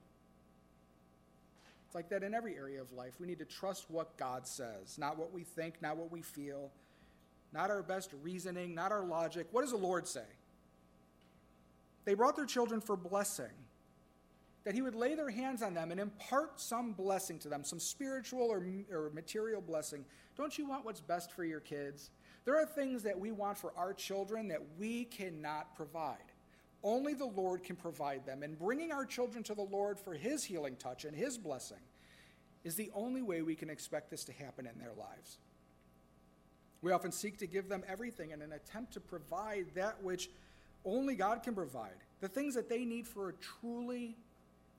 It's 1.86 1.96
like 1.96 2.08
that 2.08 2.24
in 2.24 2.34
every 2.34 2.56
area 2.56 2.80
of 2.80 2.94
life. 2.94 3.20
We 3.20 3.28
need 3.28 3.40
to 3.40 3.46
trust 3.46 3.92
what 3.92 4.16
God 4.16 4.48
says, 4.48 4.98
not 4.98 5.18
what 5.18 5.34
we 5.34 5.44
think, 5.44 5.82
not 5.82 5.98
what 5.98 6.10
we 6.10 6.22
feel, 6.22 6.72
not 7.52 7.70
our 7.70 7.84
best 7.84 8.12
reasoning, 8.22 8.74
not 8.74 8.94
our 8.94 9.04
logic. 9.04 9.48
What 9.52 9.64
does 9.64 9.72
the 9.72 9.78
Lord 9.78 10.08
say? 10.08 10.24
They 12.06 12.14
brought 12.14 12.36
their 12.36 12.46
children 12.46 12.82
for 12.82 12.96
blessing, 12.96 13.52
that 14.64 14.74
he 14.74 14.82
would 14.82 14.96
lay 14.96 15.16
their 15.16 15.30
hands 15.30 15.62
on 15.62 15.74
them 15.74 15.92
and 15.92 16.00
impart 16.00 16.60
some 16.60 16.94
blessing 16.94 17.40
to 17.40 17.50
them, 17.50 17.64
some 17.64 17.80
spiritual 17.80 18.44
or, 18.44 18.66
or 18.92 19.10
material 19.14 19.62
blessing. 19.62 20.06
Don't 20.36 20.58
you 20.58 20.68
want 20.68 20.86
what's 20.86 21.02
best 21.02 21.32
for 21.32 21.44
your 21.44 21.60
kids? 21.60 22.12
There 22.46 22.60
are 22.60 22.66
things 22.66 23.04
that 23.04 23.20
we 23.20 23.32
want 23.32 23.58
for 23.58 23.74
our 23.78 23.94
children 23.94 24.48
that 24.50 24.62
we 24.78 25.06
cannot 25.06 25.76
provide. 25.76 26.18
Only 26.84 27.14
the 27.14 27.26
Lord 27.26 27.64
can 27.64 27.78
provide 27.78 28.26
them. 28.26 28.44
And 28.44 28.60
bringing 28.60 28.92
our 28.92 29.06
children 29.06 29.44
to 29.44 29.56
the 29.56 29.62
Lord 29.62 30.00
for 30.00 30.14
His 30.14 30.44
healing 30.44 30.76
touch 30.76 31.06
and 31.06 31.16
His 31.16 31.38
blessing 31.38 31.78
is 32.66 32.76
the 32.76 32.92
only 32.94 33.22
way 33.22 33.42
we 33.42 33.56
can 33.56 33.70
expect 33.70 34.10
this 34.10 34.26
to 34.26 34.34
happen 34.34 34.68
in 34.68 34.78
their 34.80 34.94
lives. 34.98 35.38
We 36.82 36.92
often 36.92 37.14
seek 37.14 37.38
to 37.38 37.48
give 37.48 37.70
them 37.70 37.84
everything 37.88 38.32
in 38.32 38.42
an 38.42 38.52
attempt 38.52 38.94
to 38.94 39.00
provide 39.00 39.68
that 39.76 40.04
which 40.04 40.30
only 40.86 41.16
God 41.16 41.44
can 41.44 41.54
provide 41.56 41.92
the 42.22 42.28
things 42.28 42.56
that 42.56 42.70
they 42.70 42.86
need 42.86 43.08
for 43.08 43.30
a 43.30 43.34
truly 43.34 44.16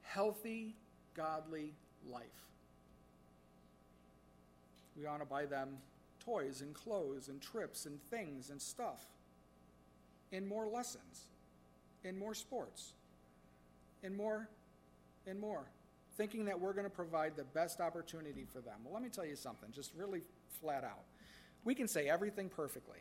healthy, 0.03 0.75
godly 1.15 1.73
life. 2.11 2.23
We 4.97 5.05
want 5.05 5.21
to 5.21 5.27
buy 5.27 5.47
them 5.47 5.79
toys 6.25 6.61
and 6.61 6.75
clothes 6.75 7.29
and 7.29 7.41
trips 7.41 7.87
and 7.87 8.01
things 8.11 8.51
and 8.51 8.61
stuff, 8.61 9.05
and 10.33 10.47
more 10.47 10.67
lessons, 10.67 11.27
and 12.05 12.19
more 12.19 12.35
sports, 12.35 12.93
and 14.03 14.17
more 14.17 14.49
and 15.27 15.39
more, 15.39 15.65
thinking 16.17 16.45
that 16.47 16.59
we're 16.59 16.73
going 16.73 16.85
to 16.85 16.91
provide 16.91 17.37
the 17.37 17.45
best 17.45 17.81
opportunity 17.81 18.47
for 18.53 18.61
them. 18.61 18.75
Well, 18.85 18.95
let 18.95 19.03
me 19.03 19.09
tell 19.09 19.27
you 19.27 19.37
something, 19.37 19.71
just 19.73 19.93
really 19.97 20.23
flat 20.61 20.85
out. 20.85 21.05
We 21.65 21.75
can 21.75 21.89
say 21.89 22.09
everything 22.09 22.49
perfectly. 22.49 22.99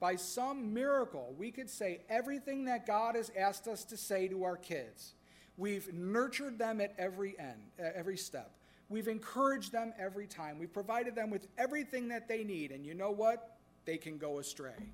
By 0.00 0.16
some 0.16 0.72
miracle, 0.72 1.34
we 1.36 1.50
could 1.50 1.68
say 1.68 2.00
everything 2.08 2.66
that 2.66 2.86
God 2.86 3.16
has 3.16 3.30
asked 3.36 3.66
us 3.66 3.84
to 3.86 3.96
say 3.96 4.28
to 4.28 4.44
our 4.44 4.56
kids. 4.56 5.14
We've 5.56 5.92
nurtured 5.92 6.58
them 6.58 6.80
at 6.80 6.94
every 6.98 7.36
end, 7.38 7.60
every 7.78 8.16
step. 8.16 8.52
We've 8.88 9.08
encouraged 9.08 9.72
them 9.72 9.92
every 9.98 10.26
time. 10.26 10.58
We've 10.58 10.72
provided 10.72 11.14
them 11.14 11.30
with 11.30 11.48
everything 11.58 12.08
that 12.08 12.28
they 12.28 12.44
need. 12.44 12.70
And 12.70 12.86
you 12.86 12.94
know 12.94 13.10
what? 13.10 13.56
They 13.84 13.96
can 13.96 14.18
go 14.18 14.38
astray. 14.38 14.92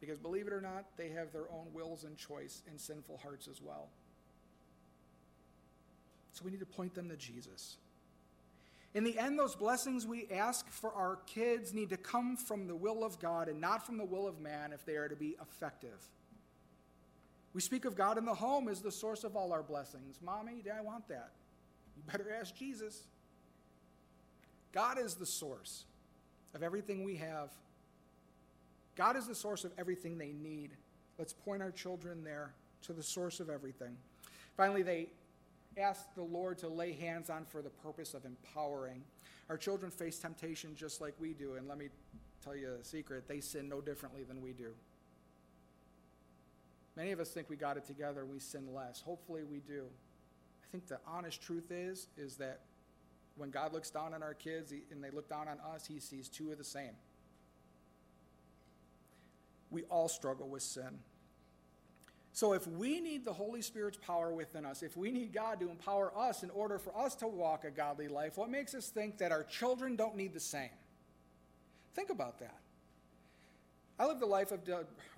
Because 0.00 0.18
believe 0.18 0.46
it 0.46 0.52
or 0.52 0.60
not, 0.60 0.84
they 0.96 1.08
have 1.08 1.32
their 1.32 1.50
own 1.50 1.66
wills 1.74 2.04
and 2.04 2.16
choice 2.16 2.62
and 2.70 2.80
sinful 2.80 3.18
hearts 3.22 3.48
as 3.48 3.60
well. 3.60 3.88
So 6.32 6.44
we 6.44 6.52
need 6.52 6.60
to 6.60 6.66
point 6.66 6.94
them 6.94 7.08
to 7.08 7.16
Jesus. 7.16 7.76
In 8.94 9.04
the 9.04 9.18
end, 9.18 9.38
those 9.38 9.54
blessings 9.54 10.06
we 10.06 10.26
ask 10.32 10.68
for 10.70 10.92
our 10.92 11.16
kids 11.26 11.74
need 11.74 11.90
to 11.90 11.96
come 11.96 12.36
from 12.36 12.66
the 12.66 12.74
will 12.74 13.04
of 13.04 13.18
God 13.18 13.48
and 13.48 13.60
not 13.60 13.84
from 13.84 13.98
the 13.98 14.04
will 14.04 14.26
of 14.26 14.40
man 14.40 14.72
if 14.72 14.84
they 14.84 14.96
are 14.96 15.08
to 15.08 15.16
be 15.16 15.36
effective. 15.40 16.08
We 17.52 17.60
speak 17.60 17.84
of 17.84 17.96
God 17.96 18.18
in 18.18 18.24
the 18.24 18.34
home 18.34 18.68
as 18.68 18.80
the 18.80 18.90
source 18.90 19.24
of 19.24 19.36
all 19.36 19.52
our 19.52 19.62
blessings. 19.62 20.20
Mommy, 20.22 20.62
Dad, 20.64 20.76
I 20.78 20.80
want 20.80 21.08
that. 21.08 21.30
You 21.96 22.02
better 22.10 22.32
ask 22.40 22.54
Jesus. 22.54 23.02
God 24.72 24.98
is 24.98 25.14
the 25.14 25.26
source 25.26 25.84
of 26.54 26.62
everything 26.62 27.04
we 27.04 27.16
have. 27.16 27.50
God 28.96 29.16
is 29.16 29.26
the 29.26 29.34
source 29.34 29.64
of 29.64 29.72
everything 29.78 30.18
they 30.18 30.32
need. 30.32 30.70
Let's 31.18 31.32
point 31.32 31.62
our 31.62 31.70
children 31.70 32.24
there 32.24 32.52
to 32.82 32.92
the 32.92 33.02
source 33.02 33.40
of 33.40 33.50
everything. 33.50 33.96
Finally, 34.56 34.82
they 34.82 35.08
ask 35.78 36.14
the 36.14 36.22
Lord 36.22 36.58
to 36.58 36.68
lay 36.68 36.92
hands 36.92 37.30
on 37.30 37.44
for 37.44 37.62
the 37.62 37.70
purpose 37.70 38.14
of 38.14 38.24
empowering. 38.24 39.02
Our 39.48 39.56
children 39.56 39.90
face 39.90 40.18
temptation 40.18 40.74
just 40.74 41.00
like 41.00 41.14
we 41.18 41.32
do, 41.32 41.54
and 41.54 41.68
let 41.68 41.78
me 41.78 41.88
tell 42.44 42.56
you 42.56 42.72
a 42.80 42.84
secret 42.84 43.28
they 43.28 43.40
sin 43.40 43.68
no 43.68 43.80
differently 43.80 44.24
than 44.24 44.42
we 44.42 44.52
do. 44.52 44.70
Many 46.96 47.12
of 47.12 47.20
us 47.20 47.30
think 47.30 47.48
we 47.48 47.56
got 47.56 47.76
it 47.76 47.84
together, 47.86 48.24
we 48.24 48.40
sin 48.40 48.74
less. 48.74 49.00
Hopefully 49.00 49.44
we 49.44 49.60
do. 49.60 49.84
I 50.62 50.66
think 50.72 50.86
the 50.88 50.98
honest 51.06 51.40
truth 51.40 51.70
is 51.70 52.08
is 52.16 52.36
that 52.36 52.60
when 53.36 53.50
God 53.50 53.72
looks 53.72 53.90
down 53.90 54.14
on 54.14 54.22
our 54.22 54.34
kids 54.34 54.72
and 54.90 55.02
they 55.02 55.10
look 55.10 55.28
down 55.28 55.46
on 55.48 55.58
us, 55.74 55.86
he 55.86 56.00
sees 56.00 56.28
two 56.28 56.50
of 56.50 56.58
the 56.58 56.64
same. 56.64 56.90
We 59.70 59.84
all 59.84 60.08
struggle 60.08 60.48
with 60.48 60.62
sin. 60.62 60.98
So, 62.32 62.52
if 62.52 62.66
we 62.66 63.00
need 63.00 63.24
the 63.24 63.32
Holy 63.32 63.62
Spirit's 63.62 63.98
power 63.98 64.32
within 64.32 64.64
us, 64.64 64.82
if 64.82 64.96
we 64.96 65.10
need 65.10 65.32
God 65.32 65.58
to 65.60 65.70
empower 65.70 66.16
us 66.16 66.42
in 66.42 66.50
order 66.50 66.78
for 66.78 66.96
us 66.96 67.14
to 67.16 67.26
walk 67.26 67.64
a 67.64 67.70
godly 67.70 68.08
life, 68.08 68.36
what 68.36 68.50
makes 68.50 68.74
us 68.74 68.88
think 68.88 69.18
that 69.18 69.32
our 69.32 69.42
children 69.42 69.96
don't 69.96 70.16
need 70.16 70.34
the 70.34 70.40
same? 70.40 70.70
Think 71.94 72.10
about 72.10 72.38
that. 72.38 72.60
I 73.98 74.06
lived 74.06 74.22
a 74.22 74.26
life 74.26 74.52
of 74.52 74.60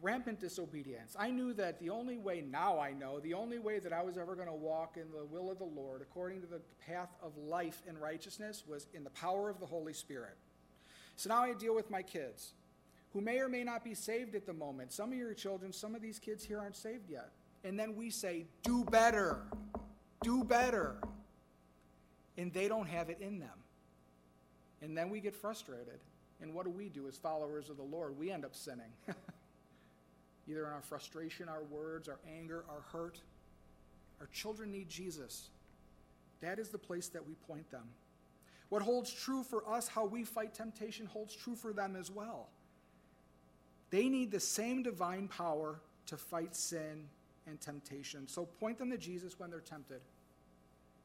rampant 0.00 0.40
disobedience. 0.40 1.14
I 1.18 1.30
knew 1.30 1.52
that 1.54 1.78
the 1.80 1.90
only 1.90 2.16
way, 2.16 2.40
now 2.40 2.78
I 2.78 2.92
know, 2.92 3.20
the 3.20 3.34
only 3.34 3.58
way 3.58 3.78
that 3.78 3.92
I 3.92 4.02
was 4.02 4.16
ever 4.16 4.34
going 4.34 4.48
to 4.48 4.54
walk 4.54 4.96
in 4.96 5.10
the 5.12 5.26
will 5.26 5.50
of 5.50 5.58
the 5.58 5.64
Lord, 5.64 6.00
according 6.00 6.40
to 6.40 6.46
the 6.46 6.62
path 6.86 7.10
of 7.22 7.36
life 7.36 7.82
and 7.86 8.00
righteousness, 8.00 8.64
was 8.66 8.86
in 8.94 9.04
the 9.04 9.10
power 9.10 9.50
of 9.50 9.60
the 9.60 9.66
Holy 9.66 9.92
Spirit. 9.92 10.36
So 11.16 11.28
now 11.28 11.42
I 11.42 11.52
deal 11.52 11.74
with 11.74 11.90
my 11.90 12.02
kids 12.02 12.54
who 13.12 13.20
may 13.20 13.38
or 13.38 13.48
may 13.48 13.64
not 13.64 13.84
be 13.84 13.94
saved 13.94 14.34
at 14.34 14.46
the 14.46 14.52
moment. 14.52 14.92
Some 14.92 15.12
of 15.12 15.18
your 15.18 15.34
children, 15.34 15.72
some 15.72 15.94
of 15.94 16.02
these 16.02 16.18
kids 16.18 16.44
here 16.44 16.58
aren't 16.60 16.76
saved 16.76 17.10
yet. 17.10 17.30
And 17.64 17.78
then 17.78 17.96
we 17.96 18.10
say, 18.10 18.46
do 18.62 18.84
better, 18.84 19.42
do 20.22 20.44
better. 20.44 20.96
And 22.36 22.52
they 22.52 22.68
don't 22.68 22.88
have 22.88 23.10
it 23.10 23.18
in 23.20 23.38
them. 23.38 23.50
And 24.80 24.96
then 24.96 25.10
we 25.10 25.20
get 25.20 25.34
frustrated. 25.34 26.00
And 26.40 26.54
what 26.54 26.64
do 26.64 26.70
we 26.70 26.88
do 26.88 27.06
as 27.06 27.16
followers 27.16 27.68
of 27.68 27.76
the 27.76 27.82
Lord? 27.82 28.16
We 28.16 28.30
end 28.30 28.44
up 28.44 28.54
sinning. 28.54 28.92
Either 30.48 30.66
in 30.66 30.72
our 30.72 30.80
frustration, 30.80 31.48
our 31.48 31.64
words, 31.64 32.08
our 32.08 32.18
anger, 32.38 32.64
our 32.68 32.82
hurt. 32.92 33.18
Our 34.20 34.28
children 34.32 34.70
need 34.70 34.88
Jesus. 34.88 35.50
That 36.40 36.58
is 36.58 36.70
the 36.70 36.78
place 36.78 37.08
that 37.08 37.26
we 37.26 37.34
point 37.46 37.70
them. 37.70 37.84
What 38.70 38.82
holds 38.82 39.12
true 39.12 39.42
for 39.42 39.68
us, 39.68 39.88
how 39.88 40.06
we 40.06 40.24
fight 40.24 40.54
temptation, 40.54 41.04
holds 41.06 41.34
true 41.34 41.56
for 41.56 41.72
them 41.72 41.96
as 41.96 42.10
well. 42.10 42.48
They 43.90 44.08
need 44.08 44.30
the 44.30 44.40
same 44.40 44.82
divine 44.82 45.28
power 45.28 45.80
to 46.06 46.16
fight 46.16 46.54
sin 46.54 47.08
and 47.46 47.60
temptation. 47.60 48.28
So 48.28 48.46
point 48.46 48.78
them 48.78 48.90
to 48.90 48.98
Jesus 48.98 49.38
when 49.38 49.50
they're 49.50 49.60
tempted. 49.60 50.00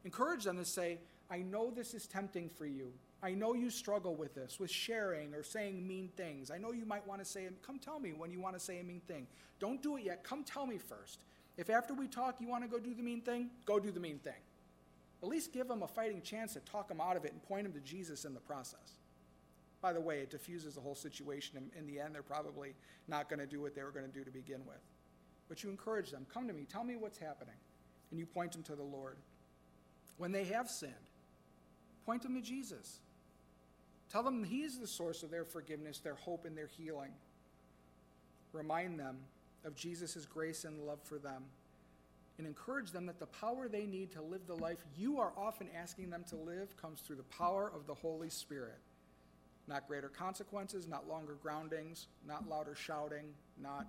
Encourage 0.04 0.43
them 0.43 0.58
to 0.58 0.65
say, 0.65 1.00
I 1.30 1.39
know 1.39 1.71
this 1.71 1.93
is 1.93 2.06
tempting 2.06 2.50
for 2.50 2.65
you. 2.65 2.91
I 3.24 3.32
know 3.32 3.56
you 3.56 3.71
struggle 3.71 4.13
with 4.15 4.36
this, 4.36 4.60
with 4.60 4.69
sharing 4.69 5.34
or 5.34 5.41
saying 5.41 5.88
mean 5.88 6.10
things. 6.15 6.52
I 6.52 6.60
know 6.60 6.71
you 6.71 6.86
might 6.86 7.08
want 7.08 7.21
to 7.21 7.26
say, 7.26 7.48
come 7.65 7.80
tell 7.80 8.00
me 8.00 8.13
when 8.13 8.32
you 8.32 8.39
want 8.39 8.56
to 8.56 8.60
say 8.60 8.80
a 8.80 8.84
mean 8.84 9.02
thing. 9.08 9.26
Don't 9.60 9.82
do 9.82 9.98
it 9.98 10.04
yet. 10.04 10.24
Come 10.24 10.43
tell 10.43 10.67
me 10.67 10.78
first. 10.78 11.19
If 11.58 11.69
after 11.69 11.93
we 11.93 12.08
talk 12.08 12.36
you 12.39 12.48
want 12.48 12.63
to 12.63 12.69
go 12.69 12.78
do 12.78 12.93
the 12.93 13.02
mean 13.02 13.21
thing, 13.21 13.50
go 13.65 13.80
do 13.80 13.89
the 13.91 14.00
mean 14.00 14.19
thing. 14.19 14.34
At 15.24 15.30
least 15.30 15.54
give 15.54 15.67
them 15.67 15.82
a 15.82 15.88
fighting 15.88 16.21
chance 16.21 16.54
to 16.54 16.60
talk 16.60 16.88
them 16.88 17.02
out 17.02 17.17
of 17.17 17.26
it 17.26 17.32
and 17.32 17.41
point 17.41 17.63
them 17.63 17.74
to 17.74 17.80
Jesus 17.80 18.26
in 18.26 18.36
the 18.36 18.39
process. 18.39 19.00
By 19.86 19.93
the 19.93 20.02
way, 20.02 20.17
it 20.17 20.32
diffuses 20.32 20.74
the 20.74 20.82
whole 20.82 20.95
situation. 20.95 21.58
And 21.58 21.69
in 21.78 21.86
the 21.86 22.00
end, 22.00 22.15
they're 22.15 22.24
probably 22.24 22.74
not 23.08 23.30
going 23.30 23.39
to 23.39 23.45
do 23.45 23.62
what 23.62 23.76
they 23.76 23.84
were 23.84 23.91
going 23.91 24.08
to 24.08 24.12
do 24.12 24.24
to 24.24 24.32
begin 24.32 24.62
with. 24.65 24.82
But 25.48 25.63
you 25.63 25.69
encourage 25.69 26.10
them 26.10 26.26
come 26.34 26.48
to 26.48 26.56
me, 26.56 26.65
tell 26.67 26.84
me 26.84 26.95
what's 26.95 27.19
happening. 27.19 27.54
And 28.10 28.19
you 28.19 28.26
point 28.26 28.54
them 28.54 28.63
to 28.63 28.76
the 28.76 28.82
Lord. 28.82 29.17
When 30.17 30.32
they 30.32 30.45
have 30.45 30.71
sinned, 30.71 30.91
point 32.04 32.24
them 32.24 32.34
to 32.34 32.41
Jesus. 32.41 32.98
Tell 34.12 34.24
them 34.24 34.43
He 34.43 34.63
is 34.63 34.80
the 34.80 34.88
source 34.88 35.21
of 35.21 35.30
their 35.30 35.45
forgiveness, 35.45 36.00
their 36.00 36.15
hope, 36.15 36.45
and 36.45 36.58
their 36.58 36.65
healing. 36.65 37.12
Remind 38.54 39.00
them 39.00 39.17
of 39.65 39.76
Jesus' 39.76 40.26
grace 40.26 40.65
and 40.65 40.82
love 40.88 41.04
for 41.04 41.19
them. 41.19 41.43
And 42.39 42.48
encourage 42.48 42.89
them 42.89 43.06
that 43.06 43.19
the 43.19 43.28
power 43.28 43.67
they 43.67 43.86
need 43.86 44.13
to 44.13 44.24
live 44.24 44.48
the 44.48 44.56
life 44.56 44.84
you 44.98 45.19
are 45.19 45.34
often 45.38 45.67
asking 45.80 46.10
them 46.10 46.26
to 46.30 46.38
live 46.38 46.76
comes 46.76 47.02
through 47.02 47.17
the 47.17 47.38
power 47.38 47.71
of 47.71 47.86
the 47.86 47.93
Holy 47.93 48.32
Spirit. 48.32 48.80
Not 49.67 49.88
greater 49.88 50.10
consequences, 50.10 50.88
not 50.88 51.08
longer 51.08 51.38
groundings, 51.41 52.08
not 52.28 52.47
louder 52.47 52.75
shouting, 52.75 53.34
not. 53.62 53.88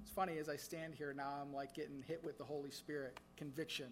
It's 0.00 0.10
funny, 0.10 0.38
as 0.38 0.48
I 0.48 0.56
stand 0.56 0.94
here 0.94 1.12
now, 1.12 1.34
I'm 1.42 1.52
like 1.52 1.74
getting 1.74 2.02
hit 2.06 2.22
with 2.24 2.38
the 2.38 2.44
Holy 2.44 2.70
Spirit 2.70 3.18
conviction. 3.36 3.88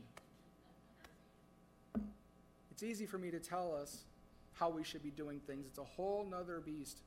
It's 2.70 2.82
easy 2.82 3.06
for 3.06 3.18
me 3.18 3.30
to 3.30 3.38
tell 3.38 3.74
us 3.74 4.04
how 4.52 4.70
we 4.70 4.84
should 4.84 5.02
be 5.02 5.10
doing 5.10 5.40
things. 5.46 5.66
It's 5.66 5.78
a 5.78 5.84
whole 5.84 6.26
nother 6.28 6.60
beast 6.60 7.02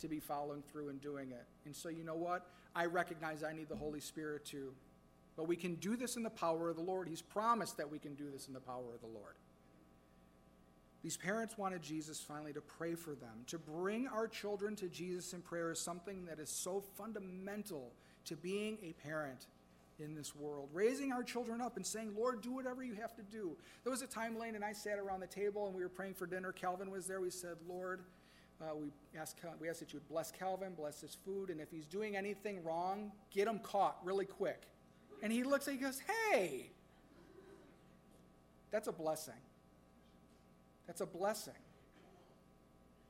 to 0.00 0.08
be 0.08 0.20
following 0.20 0.62
through 0.70 0.88
and 0.88 1.00
doing 1.00 1.30
it. 1.30 1.44
And 1.64 1.74
so, 1.74 1.88
you 1.88 2.04
know 2.04 2.14
what? 2.14 2.46
I 2.74 2.86
recognize 2.86 3.42
I 3.42 3.52
need 3.52 3.68
the 3.68 3.76
Holy 3.76 4.00
Spirit 4.00 4.44
too. 4.44 4.72
But 5.36 5.48
we 5.48 5.56
can 5.56 5.74
do 5.76 5.96
this 5.96 6.16
in 6.16 6.22
the 6.22 6.30
power 6.30 6.70
of 6.70 6.76
the 6.76 6.82
Lord. 6.82 7.08
He's 7.08 7.22
promised 7.22 7.76
that 7.76 7.90
we 7.90 7.98
can 7.98 8.14
do 8.14 8.30
this 8.30 8.48
in 8.48 8.54
the 8.54 8.60
power 8.60 8.94
of 8.94 9.00
the 9.00 9.06
Lord. 9.06 9.34
These 11.02 11.16
parents 11.16 11.56
wanted 11.56 11.82
Jesus 11.82 12.20
finally 12.20 12.52
to 12.52 12.60
pray 12.60 12.94
for 12.94 13.14
them. 13.14 13.44
To 13.48 13.58
bring 13.58 14.08
our 14.08 14.26
children 14.26 14.74
to 14.76 14.88
Jesus 14.88 15.32
in 15.32 15.42
prayer 15.42 15.70
is 15.70 15.80
something 15.80 16.24
that 16.26 16.40
is 16.40 16.50
so 16.50 16.82
fundamental 16.96 17.92
to 18.24 18.36
being 18.36 18.78
a 18.82 18.92
parent 18.92 19.46
in 19.98 20.14
this 20.14 20.34
world. 20.34 20.68
Raising 20.72 21.12
our 21.12 21.22
children 21.22 21.60
up 21.60 21.76
and 21.76 21.86
saying, 21.86 22.12
Lord, 22.16 22.42
do 22.42 22.52
whatever 22.52 22.82
you 22.82 22.94
have 22.94 23.14
to 23.16 23.22
do. 23.22 23.56
There 23.84 23.90
was 23.90 24.02
a 24.02 24.06
time, 24.06 24.38
Lane 24.38 24.54
and 24.54 24.64
I 24.64 24.72
sat 24.72 24.98
around 24.98 25.20
the 25.20 25.26
table 25.26 25.66
and 25.66 25.74
we 25.74 25.82
were 25.82 25.88
praying 25.88 26.14
for 26.14 26.26
dinner. 26.26 26.52
Calvin 26.52 26.90
was 26.90 27.06
there. 27.06 27.20
We 27.20 27.30
said, 27.30 27.56
Lord, 27.68 28.02
uh, 28.60 28.74
we, 28.74 28.88
asked, 29.18 29.38
we 29.60 29.68
asked 29.68 29.80
that 29.80 29.92
you 29.92 29.98
would 29.98 30.08
bless 30.08 30.30
Calvin, 30.30 30.74
bless 30.74 31.00
his 31.00 31.16
food, 31.24 31.50
and 31.50 31.60
if 31.60 31.70
he's 31.70 31.86
doing 31.86 32.16
anything 32.16 32.64
wrong, 32.64 33.12
get 33.30 33.46
him 33.46 33.58
caught 33.58 33.98
really 34.02 34.24
quick. 34.24 34.62
And 35.22 35.32
he 35.32 35.44
looks 35.44 35.66
and 35.66 35.78
he 35.78 35.82
goes, 35.82 36.00
Hey, 36.30 36.70
that's 38.70 38.88
a 38.88 38.92
blessing. 38.92 39.34
That's 40.86 41.00
a 41.00 41.06
blessing. 41.06 41.54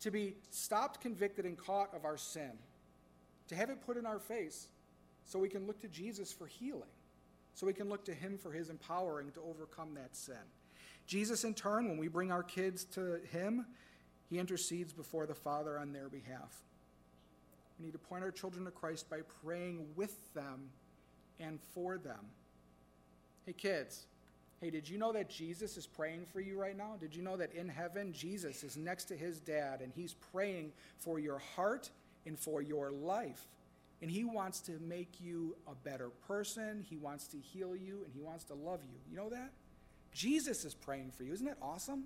To 0.01 0.11
be 0.11 0.37
stopped, 0.51 1.01
convicted, 1.01 1.45
and 1.45 1.57
caught 1.57 1.95
of 1.95 2.05
our 2.05 2.17
sin, 2.17 2.53
to 3.49 3.55
have 3.55 3.71
it 3.71 3.81
put 3.85 3.97
in 3.97 4.07
our 4.07 4.19
face 4.19 4.69
so 5.25 5.39
we 5.39 5.49
can 5.49 5.67
look 5.67 5.81
to 5.81 5.89
Jesus 5.89 6.33
for 6.33 6.47
healing, 6.47 6.83
so 7.55 7.67
we 7.67 7.73
can 7.73 7.89
look 7.89 8.05
to 8.05 8.15
Him 8.15 8.39
for 8.39 8.53
His 8.53 8.71
empowering 8.71 9.33
to 9.33 9.41
overcome 9.41 9.95
that 9.95 10.15
sin. 10.15 10.37
Jesus, 11.07 11.45
in 11.45 11.55
turn, 11.55 11.89
when 11.89 11.99
we 11.99 12.09
bring 12.09 12.31
our 12.31 12.43
kids 12.43 12.85
to 12.85 13.21
Him, 13.31 13.67
He 14.29 14.39
intercedes 14.39 14.93
before 14.93 15.27
the 15.27 15.35
Father 15.35 15.79
on 15.79 15.93
their 15.93 16.09
behalf. 16.09 16.63
We 17.79 17.87
need 17.87 17.93
to 17.93 17.99
point 17.99 18.25
our 18.25 18.31
children 18.31 18.65
to 18.65 18.71
Christ 18.71 19.09
by 19.11 19.21
praying 19.45 19.87
with 19.97 20.33
them 20.35 20.71
and 21.39 21.61
for 21.75 21.99
them. 21.99 22.27
Hey, 23.45 23.53
kids, 23.53 24.07
Hey, 24.61 24.71
did 24.71 24.89
you 24.89 24.97
know 24.97 25.13
that 25.13 25.29
Jesus 25.29 25.77
is 25.77 25.87
praying 25.87 26.27
for 26.33 26.41
you 26.41 26.59
right 26.59 26.77
now? 26.77 26.97
Did 26.99 27.15
you 27.15 27.23
know 27.23 27.37
that 27.37 27.53
in 27.53 27.69
heaven, 27.69 28.13
Jesus 28.13 28.65
is 28.65 28.77
next 28.77 29.05
to 29.05 29.17
his 29.17 29.39
dad 29.39 29.81
and 29.83 29.93
he's 29.95 30.15
praying 30.33 30.73
for 30.99 31.19
your 31.19 31.39
heart 31.39 31.91
and 32.25 32.39
for 32.39 32.63
your 32.63 32.91
life? 32.91 33.47
And 34.01 34.11
he 34.11 34.25
wants 34.25 34.61
to 34.61 34.73
make 34.81 35.21
you 35.21 35.57
a 35.67 35.75
better 35.75 36.09
person. 36.27 36.85
He 36.89 36.97
wants 36.97 37.27
to 37.29 37.39
heal 37.39 37.77
you 37.77 38.03
and 38.05 38.13
he 38.15 38.21
wants 38.21 38.45
to 38.45 38.55
love 38.55 38.81
you. 38.83 38.99
You 39.11 39.17
know 39.17 39.31
that? 39.31 39.53
Jesus 40.13 40.65
is 40.65 40.75
praying 40.75 41.13
for 41.17 41.25
you. 41.25 41.33
Isn't 41.35 41.47
that 41.47 41.59
awesome? 41.61 42.05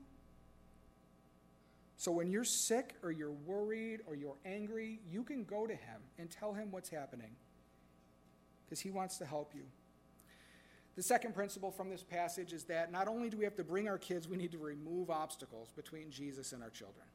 So 1.97 2.11
when 2.11 2.31
you're 2.31 2.45
sick 2.45 2.95
or 3.03 3.13
you're 3.13 3.31
worried 3.31 4.01
or 4.09 4.17
you're 4.17 4.39
angry, 4.45 5.01
you 5.09 5.23
can 5.23 5.45
go 5.45 5.67
to 5.67 5.75
him 5.75 6.01
and 6.19 6.31
tell 6.31 6.53
him 6.53 6.73
what's 6.73 6.89
happening 6.89 7.31
because 8.65 8.81
he 8.81 8.91
wants 8.91 9.19
to 9.19 9.27
help 9.27 9.53
you. 9.55 9.63
The 11.01 11.05
second 11.05 11.35
principle 11.35 11.71
from 11.71 11.89
this 11.89 12.03
passage 12.03 12.53
is 12.53 12.65
that 12.65 12.93
not 12.93 13.09
only 13.09 13.31
do 13.31 13.39
we 13.39 13.45
have 13.45 13.57
to 13.57 13.65
bring 13.65 13.89
our 13.89 13.97
kids, 13.97 14.29
we 14.29 14.37
need 14.37 14.53
to 14.53 14.59
remove 14.59 15.09
obstacles 15.09 15.73
between 15.75 16.11
Jesus 16.11 16.53
and 16.53 16.63
our 16.63 16.69
children. 16.69 17.07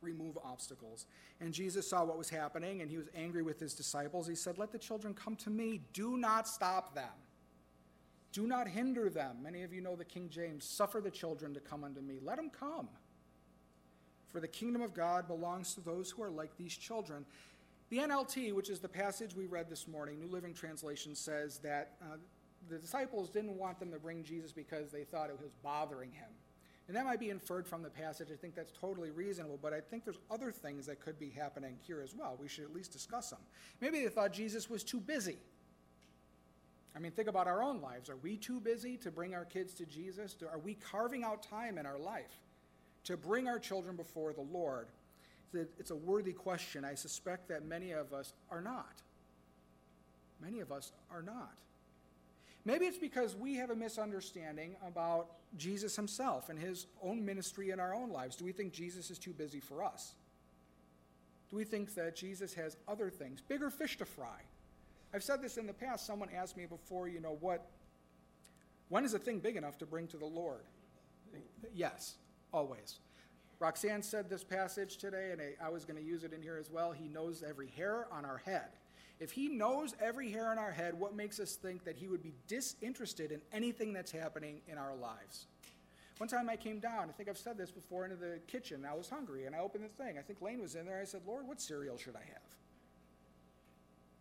Remove 0.00 0.38
obstacles. 0.42 1.04
And 1.42 1.52
Jesus 1.52 1.86
saw 1.86 2.04
what 2.04 2.16
was 2.16 2.30
happening 2.30 2.80
and 2.80 2.90
he 2.90 2.96
was 2.96 3.08
angry 3.14 3.42
with 3.42 3.60
his 3.60 3.74
disciples. 3.74 4.26
He 4.26 4.34
said, 4.34 4.56
Let 4.56 4.72
the 4.72 4.78
children 4.78 5.12
come 5.12 5.36
to 5.36 5.50
me. 5.50 5.82
Do 5.92 6.16
not 6.16 6.48
stop 6.48 6.94
them. 6.94 7.12
Do 8.32 8.46
not 8.46 8.66
hinder 8.66 9.10
them. 9.10 9.42
Many 9.42 9.62
of 9.62 9.74
you 9.74 9.82
know 9.82 9.94
the 9.94 10.06
King 10.06 10.30
James 10.30 10.64
suffer 10.64 11.02
the 11.02 11.10
children 11.10 11.52
to 11.52 11.60
come 11.60 11.84
unto 11.84 12.00
me. 12.00 12.18
Let 12.22 12.36
them 12.36 12.48
come. 12.48 12.88
For 14.28 14.40
the 14.40 14.48
kingdom 14.48 14.80
of 14.80 14.94
God 14.94 15.28
belongs 15.28 15.74
to 15.74 15.82
those 15.82 16.10
who 16.10 16.22
are 16.22 16.30
like 16.30 16.56
these 16.56 16.74
children. 16.74 17.26
The 17.90 17.98
NLT, 17.98 18.54
which 18.54 18.70
is 18.70 18.80
the 18.80 18.88
passage 18.88 19.34
we 19.34 19.44
read 19.44 19.68
this 19.68 19.86
morning, 19.86 20.18
New 20.18 20.28
Living 20.28 20.54
Translation, 20.54 21.14
says 21.14 21.58
that 21.58 21.96
uh, 22.02 22.16
the 22.68 22.78
disciples 22.78 23.28
didn't 23.28 23.56
want 23.56 23.78
them 23.78 23.90
to 23.92 23.98
bring 23.98 24.24
Jesus 24.24 24.52
because 24.52 24.90
they 24.90 25.04
thought 25.04 25.30
it 25.30 25.38
was 25.40 25.50
bothering 25.62 26.12
him. 26.12 26.28
And 26.88 26.96
that 26.96 27.04
might 27.04 27.20
be 27.20 27.28
inferred 27.28 27.66
from 27.66 27.82
the 27.82 27.90
passage. 27.90 28.28
I 28.32 28.36
think 28.36 28.54
that's 28.54 28.72
totally 28.72 29.10
reasonable, 29.10 29.58
but 29.60 29.74
I 29.74 29.80
think 29.80 30.04
there's 30.04 30.18
other 30.30 30.50
things 30.50 30.86
that 30.86 31.00
could 31.00 31.18
be 31.18 31.28
happening 31.28 31.76
here 31.86 32.00
as 32.02 32.14
well. 32.14 32.38
We 32.40 32.48
should 32.48 32.64
at 32.64 32.74
least 32.74 32.92
discuss 32.92 33.28
them. 33.28 33.40
Maybe 33.80 34.02
they 34.02 34.08
thought 34.08 34.32
Jesus 34.32 34.70
was 34.70 34.82
too 34.82 35.00
busy. 35.00 35.36
I 36.96 36.98
mean, 36.98 37.12
think 37.12 37.28
about 37.28 37.46
our 37.46 37.62
own 37.62 37.82
lives. 37.82 38.08
Are 38.08 38.16
we 38.16 38.36
too 38.36 38.58
busy 38.58 38.96
to 38.98 39.10
bring 39.10 39.34
our 39.34 39.44
kids 39.44 39.74
to 39.74 39.86
Jesus? 39.86 40.34
Are 40.50 40.58
we 40.58 40.74
carving 40.74 41.24
out 41.24 41.42
time 41.42 41.76
in 41.76 41.84
our 41.84 41.98
life 41.98 42.40
to 43.04 43.16
bring 43.16 43.46
our 43.46 43.58
children 43.58 43.94
before 43.94 44.32
the 44.32 44.40
Lord? 44.40 44.88
it's 45.54 45.90
a 45.90 45.96
worthy 45.96 46.32
question. 46.32 46.84
I 46.84 46.94
suspect 46.94 47.48
that 47.48 47.64
many 47.64 47.92
of 47.92 48.12
us 48.12 48.34
are 48.50 48.60
not. 48.60 49.00
Many 50.42 50.60
of 50.60 50.70
us 50.70 50.92
are 51.10 51.22
not. 51.22 51.54
Maybe 52.68 52.84
it's 52.84 52.98
because 52.98 53.34
we 53.34 53.54
have 53.54 53.70
a 53.70 53.74
misunderstanding 53.74 54.76
about 54.86 55.28
Jesus 55.56 55.96
himself 55.96 56.50
and 56.50 56.58
his 56.58 56.86
own 57.02 57.24
ministry 57.24 57.70
in 57.70 57.80
our 57.80 57.94
own 57.94 58.10
lives. 58.10 58.36
Do 58.36 58.44
we 58.44 58.52
think 58.52 58.74
Jesus 58.74 59.10
is 59.10 59.18
too 59.18 59.32
busy 59.32 59.58
for 59.58 59.82
us? 59.82 60.12
Do 61.48 61.56
we 61.56 61.64
think 61.64 61.94
that 61.94 62.14
Jesus 62.14 62.52
has 62.52 62.76
other 62.86 63.08
things, 63.08 63.40
bigger 63.40 63.70
fish 63.70 63.96
to 63.96 64.04
fry? 64.04 64.42
I've 65.14 65.22
said 65.22 65.40
this 65.40 65.56
in 65.56 65.66
the 65.66 65.72
past. 65.72 66.04
Someone 66.04 66.28
asked 66.36 66.58
me 66.58 66.66
before, 66.66 67.08
you 67.08 67.20
know, 67.20 67.38
what, 67.40 67.70
when 68.90 69.02
is 69.02 69.14
a 69.14 69.18
thing 69.18 69.38
big 69.38 69.56
enough 69.56 69.78
to 69.78 69.86
bring 69.86 70.06
to 70.08 70.18
the 70.18 70.26
Lord? 70.26 70.66
Yes, 71.74 72.16
always. 72.52 72.98
Roxanne 73.60 74.02
said 74.02 74.28
this 74.28 74.44
passage 74.44 74.98
today, 74.98 75.30
and 75.32 75.40
I 75.64 75.70
was 75.70 75.86
going 75.86 75.98
to 75.98 76.06
use 76.06 76.22
it 76.22 76.34
in 76.34 76.42
here 76.42 76.58
as 76.58 76.70
well. 76.70 76.92
He 76.92 77.08
knows 77.08 77.42
every 77.42 77.68
hair 77.68 78.08
on 78.12 78.26
our 78.26 78.42
head. 78.44 78.68
If 79.20 79.32
he 79.32 79.48
knows 79.48 79.94
every 80.00 80.30
hair 80.30 80.50
on 80.50 80.58
our 80.58 80.70
head, 80.70 80.98
what 80.98 81.14
makes 81.14 81.40
us 81.40 81.56
think 81.56 81.84
that 81.84 81.96
he 81.96 82.08
would 82.08 82.22
be 82.22 82.34
disinterested 82.46 83.32
in 83.32 83.40
anything 83.52 83.92
that's 83.92 84.12
happening 84.12 84.60
in 84.68 84.78
our 84.78 84.94
lives? 84.94 85.46
One 86.18 86.28
time 86.28 86.48
I 86.48 86.56
came 86.56 86.80
down, 86.80 87.08
I 87.08 87.12
think 87.12 87.28
I've 87.28 87.38
said 87.38 87.56
this 87.56 87.70
before, 87.70 88.04
into 88.04 88.16
the 88.16 88.40
kitchen. 88.46 88.86
I 88.88 88.94
was 88.94 89.08
hungry, 89.08 89.46
and 89.46 89.54
I 89.54 89.60
opened 89.60 89.84
the 89.84 90.02
thing. 90.02 90.18
I 90.18 90.22
think 90.22 90.40
Lane 90.40 90.60
was 90.60 90.74
in 90.74 90.86
there. 90.86 91.00
I 91.00 91.04
said, 91.04 91.22
Lord, 91.26 91.46
what 91.46 91.60
cereal 91.60 91.96
should 91.96 92.16
I 92.16 92.24
have? 92.26 92.42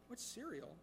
What 0.08 0.20
cereal? 0.20 0.76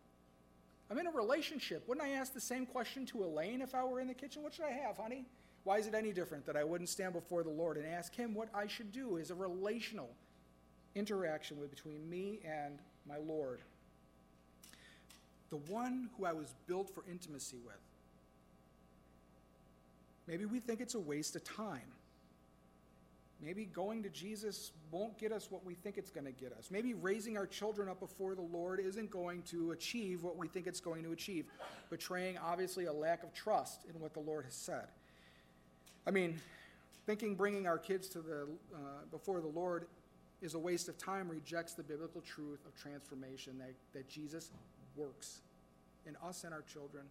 I'm 0.91 0.99
in 0.99 1.07
a 1.07 1.13
relationship. 1.13 1.89
Wouldn't 1.89 2.07
I 2.07 2.11
ask 2.11 2.35
the 2.35 2.41
same 2.41 2.67
question 2.67 3.07
to 3.07 3.25
Elaine 3.25 3.63
if 3.63 3.75
I 3.75 3.85
were 3.85 4.01
in 4.01 4.09
the 4.09 4.15
kitchen? 4.15 4.43
What 4.43 4.55
should 4.55 4.67
I 4.67 4.73
have, 4.73 4.97
honey? 4.97 5.25
Why 5.65 5.79
is 5.79 5.87
it 5.87 5.95
any 5.95 6.13
different 6.13 6.45
that 6.47 6.57
I 6.57 6.65
wouldn't 6.65 6.91
stand 6.91 7.15
before 7.15 7.43
the 7.43 7.51
Lord 7.51 7.79
and 7.79 7.87
ask 7.87 8.15
Him 8.15 8.35
what 8.35 8.49
I 8.55 8.67
should 8.67 8.93
do? 8.93 9.17
Is 9.17 9.31
a 9.31 9.35
relational 9.35 10.11
interaction 10.95 11.59
with, 11.59 11.71
between 11.71 12.09
me 12.09 12.41
and 12.45 12.79
my 13.09 13.17
Lord. 13.17 13.61
The 15.51 15.57
one 15.57 16.11
who 16.17 16.25
I 16.25 16.33
was 16.33 16.55
built 16.67 16.91
for 16.95 17.05
intimacy 17.11 17.59
with. 17.65 17.75
Maybe 20.27 20.47
we 20.47 20.59
think 20.59 20.81
it's 20.81 20.95
a 20.95 21.01
waste 21.01 21.37
of 21.37 21.45
time. 21.45 21.93
Maybe 23.43 23.67
going 23.67 24.03
to 24.05 24.09
Jesus 24.09 24.73
won't 24.91 25.19
get 25.19 25.33
us 25.33 25.51
what 25.51 25.67
we 25.67 25.75
think 25.75 25.99
it's 25.99 26.11
going 26.11 26.25
to 26.25 26.33
get 26.33 26.53
us. 26.53 26.71
Maybe 26.71 26.95
raising 26.95 27.37
our 27.37 27.47
children 27.47 27.89
up 27.89 28.01
before 28.01 28.35
the 28.35 28.43
Lord 28.43 28.81
isn't 28.81 29.11
going 29.11 29.43
to 29.43 29.73
achieve 29.73 30.23
what 30.23 30.37
we 30.39 30.49
think 30.49 30.67
it's 30.67 30.81
going 30.81 31.03
to 31.03 31.13
achieve, 31.13 31.47
betraying 31.91 32.39
obviously 32.39 32.87
a 32.87 32.93
lack 32.93 33.23
of 33.23 33.35
trust 33.35 33.85
in 33.93 34.01
what 34.01 34.15
the 34.15 34.21
Lord 34.21 34.47
has 34.47 34.55
said. 34.55 34.87
I 36.07 36.11
mean, 36.11 36.41
thinking 37.07 37.35
bringing 37.35 37.67
our 37.67 37.79
kids 37.79 38.09
to 38.11 38.21
the, 38.21 38.49
uh, 38.75 38.79
before 39.11 39.41
the 39.41 39.49
Lord 39.49 39.87
is 40.41 40.55
a 40.55 40.59
waste 40.59 40.89
of 40.89 40.97
time 40.97 41.29
rejects 41.29 41.75
the 41.75 41.83
biblical 41.83 42.21
truth 42.21 42.65
of 42.67 42.75
transformation 42.81 43.59
that, 43.59 43.75
that 43.93 44.09
Jesus 44.09 44.51
works 44.97 45.41
in 46.07 46.17
us 46.27 46.45
and 46.45 46.53
our 46.53 46.63
children. 46.63 47.05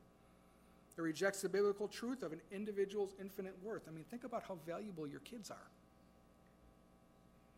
It 0.97 1.01
rejects 1.01 1.41
the 1.41 1.49
biblical 1.49 1.87
truth 1.87 2.21
of 2.21 2.33
an 2.33 2.41
individual's 2.51 3.13
infinite 3.19 3.55
worth. 3.63 3.83
I 3.87 3.91
mean, 3.91 4.05
think 4.09 4.23
about 4.23 4.43
how 4.47 4.57
valuable 4.65 5.07
your 5.07 5.21
kids 5.21 5.49
are. 5.49 5.69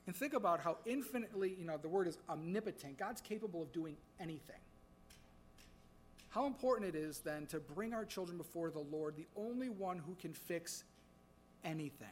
And 0.07 0.15
think 0.15 0.33
about 0.33 0.59
how 0.59 0.77
infinitely, 0.85 1.55
you 1.59 1.65
know, 1.65 1.77
the 1.77 1.89
word 1.89 2.07
is 2.07 2.17
omnipotent. 2.29 2.97
God's 2.97 3.21
capable 3.21 3.61
of 3.61 3.73
doing 3.73 3.97
anything. 4.19 4.59
How 6.29 6.45
important 6.45 6.93
it 6.93 6.97
is 6.97 7.19
then 7.19 7.45
to 7.47 7.59
bring 7.59 7.93
our 7.93 8.05
children 8.05 8.37
before 8.37 8.69
the 8.69 8.83
Lord, 8.91 9.15
the 9.15 9.27
only 9.35 9.69
one 9.69 9.97
who 9.97 10.15
can 10.15 10.33
fix 10.33 10.83
anything. 11.63 12.07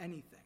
Anything. 0.00 0.43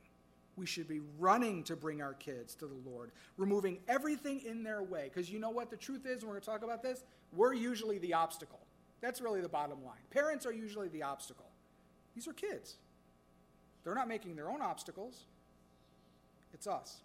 We 0.59 0.66
should 0.66 0.88
be 0.88 1.01
running 1.18 1.62
to 1.64 1.77
bring 1.77 2.03
our 2.03 2.14
kids 2.14 2.55
to 2.57 2.66
the 2.66 2.90
Lord, 2.90 3.12
removing 3.37 3.79
everything 3.87 4.40
in 4.44 4.64
their 4.64 4.83
way. 4.83 5.05
Because 5.05 5.31
you 5.31 5.38
know 5.38 5.51
what 5.51 5.71
the 5.71 5.77
truth 5.77 6.05
is, 6.05 6.23
and 6.23 6.25
we're 6.25 6.35
going 6.35 6.40
to 6.40 6.47
talk 6.47 6.64
about 6.64 6.83
this? 6.83 7.05
We're 7.33 7.55
usually 7.55 7.99
the 7.99 8.14
obstacle. 8.14 8.59
That's 9.01 9.21
really 9.21 9.40
the 9.40 9.49
bottom 9.49 9.85
line. 9.85 10.01
Parents 10.11 10.44
are 10.44 10.53
usually 10.53 10.88
the 10.88 11.05
obstacle. 11.05 11.49
These 12.14 12.27
are 12.27 12.33
kids. 12.33 12.75
They're 13.85 13.94
not 13.94 14.09
making 14.09 14.35
their 14.35 14.51
own 14.51 14.61
obstacles, 14.61 15.25
it's 16.53 16.66
us. 16.66 16.99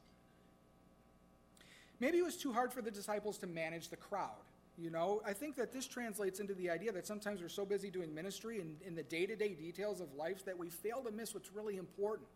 Maybe 2.00 2.18
it 2.18 2.26
was 2.26 2.36
too 2.36 2.52
hard 2.52 2.74
for 2.74 2.82
the 2.82 2.92
disciples 2.92 3.38
to 3.38 3.48
manage 3.48 3.90
the 3.90 3.96
crowd. 3.96 4.32
You 4.78 4.90
know, 4.90 5.22
I 5.26 5.34
think 5.34 5.56
that 5.58 5.72
this 5.72 5.86
translates 5.86 6.40
into 6.40 6.56
the 6.56 6.70
idea 6.70 6.92
that 6.92 7.06
sometimes 7.06 7.42
we're 7.42 7.50
so 7.50 7.64
busy 7.64 7.92
doing 7.92 8.14
ministry 8.14 8.60
and 8.60 8.76
in 8.82 8.96
the 8.96 9.04
day 9.04 9.28
to 9.28 9.36
day 9.36 9.54
details 9.54 10.02
of 10.02 10.14
life 10.16 10.44
that 10.46 10.58
we 10.58 10.70
fail 10.70 11.02
to 11.04 11.12
miss 11.12 11.34
what's 11.34 11.52
really 11.54 11.78
important. 11.78 12.28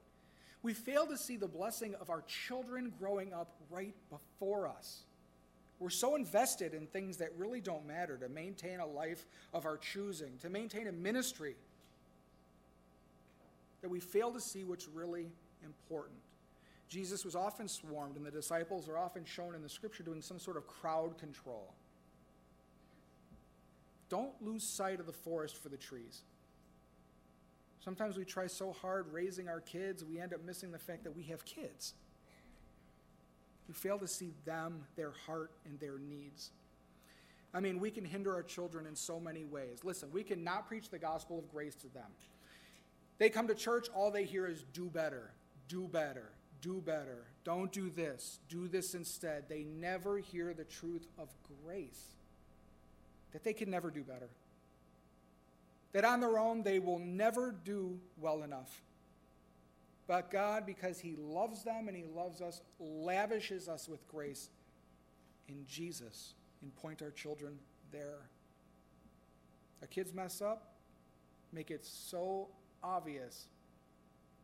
We 0.64 0.74
fail 0.74 1.06
to 1.08 1.18
see 1.18 1.38
the 1.38 1.48
blessing 1.48 1.96
of 1.96 2.10
our 2.10 2.24
children 2.24 2.92
growing 3.00 3.34
up 3.34 3.56
right 3.70 3.94
before 4.10 4.68
us. 4.68 5.04
We're 5.80 5.90
so 5.90 6.16
invested 6.16 6.74
in 6.74 6.88
things 6.88 7.18
that 7.18 7.30
really 7.38 7.62
don't 7.62 7.86
matter 7.86 8.18
to 8.18 8.30
maintain 8.30 8.80
a 8.80 8.86
life 8.86 9.26
of 9.54 9.66
our 9.66 9.78
choosing, 9.78 10.38
to 10.42 10.50
maintain 10.50 10.88
a 10.88 10.92
ministry, 10.92 11.56
that 13.82 13.90
we 13.90 14.00
fail 14.00 14.32
to 14.32 14.42
see 14.42 14.64
what's 14.64 14.88
really 14.88 15.28
important. 15.64 16.18
Jesus 16.90 17.24
was 17.24 17.36
often 17.36 17.68
swarmed, 17.68 18.16
and 18.16 18.26
the 18.26 18.32
disciples 18.32 18.90
are 18.90 18.98
often 18.98 19.24
shown 19.26 19.54
in 19.54 19.62
the 19.62 19.70
scripture 19.70 20.04
doing 20.04 20.22
some 20.22 20.40
sort 20.40 20.58
of 20.58 20.66
crowd 20.66 21.18
control. 21.20 21.74
Don't 24.10 24.42
lose 24.42 24.64
sight 24.64 25.00
of 25.00 25.06
the 25.06 25.14
forest 25.14 25.62
for 25.62 25.70
the 25.70 25.78
trees. 25.78 26.22
Sometimes 27.88 28.18
we 28.18 28.26
try 28.26 28.48
so 28.48 28.74
hard 28.74 29.14
raising 29.14 29.48
our 29.48 29.62
kids, 29.62 30.04
we 30.04 30.20
end 30.20 30.34
up 30.34 30.44
missing 30.44 30.74
the 30.74 30.78
fact 30.78 31.06
that 31.06 31.16
we 31.16 31.24
have 31.24 31.46
kids. 31.46 31.94
We 33.66 33.74
fail 33.74 33.98
to 34.00 34.08
see 34.10 34.34
them, 34.44 34.84
their 34.98 35.12
heart, 35.26 35.52
and 35.64 35.80
their 35.80 35.98
needs. 35.98 36.52
I 37.54 37.62
mean, 37.62 37.80
we 37.80 37.90
can 37.90 38.04
hinder 38.04 38.36
our 38.36 38.44
children 38.44 38.88
in 38.88 38.94
so 38.98 39.22
many 39.22 39.46
ways. 39.46 39.86
Listen, 39.86 40.10
we 40.12 40.22
cannot 40.24 40.68
preach 40.68 40.90
the 40.90 41.00
gospel 41.00 41.40
of 41.40 41.50
grace 41.50 41.76
to 41.76 41.88
them. 41.88 42.12
They 43.20 43.30
come 43.30 43.48
to 43.48 43.56
church, 43.56 43.88
all 43.96 44.12
they 44.12 44.26
hear 44.26 44.48
is 44.48 44.66
do 44.74 44.90
better, 44.90 45.32
do 45.70 45.88
better, 45.88 46.34
do 46.60 46.82
better, 46.82 47.28
don't 47.46 47.72
do 47.72 47.90
this, 47.90 48.40
do 48.50 48.68
this 48.68 48.96
instead. 48.96 49.48
They 49.48 49.64
never 49.64 50.18
hear 50.18 50.54
the 50.54 50.66
truth 50.66 51.08
of 51.18 51.30
grace 51.64 52.04
that 53.32 53.46
they 53.46 53.54
can 53.54 53.70
never 53.70 53.90
do 53.90 54.04
better. 54.04 54.28
That 55.94 56.06
on 56.06 56.20
their 56.20 56.38
own 56.38 56.64
they 56.64 56.80
will 56.80 57.00
never 57.00 57.56
do 57.64 58.00
well 58.18 58.44
enough. 58.44 58.82
But 60.08 60.32
God, 60.32 60.66
because 60.66 61.00
He 61.00 61.16
loves 61.18 61.64
them 61.64 61.88
and 61.88 61.98
He 61.98 62.06
loves 62.06 62.42
us, 62.42 62.62
lavishes 62.80 63.68
us 63.68 63.90
with 63.90 64.08
grace 64.08 64.50
in 65.50 65.66
Jesus 65.68 66.34
and 66.62 66.74
point 66.76 67.02
our 67.02 67.12
children 67.12 67.58
there. 67.92 68.30
Our 69.82 69.88
kids 69.88 70.14
mess 70.14 70.42
up, 70.42 70.76
make 71.52 71.72
it 71.72 71.86
so 71.86 72.48
obvious 72.84 73.48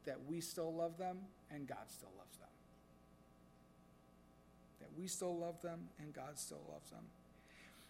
that 0.05 0.17
we 0.27 0.41
still 0.41 0.73
love 0.73 0.97
them 0.97 1.17
and 1.49 1.67
God 1.67 1.89
still 1.89 2.11
loves 2.17 2.37
them. 2.37 2.49
That 4.79 4.89
we 4.97 5.07
still 5.07 5.37
love 5.37 5.61
them 5.61 5.89
and 5.99 6.13
God 6.13 6.37
still 6.37 6.61
loves 6.69 6.89
them. 6.89 7.03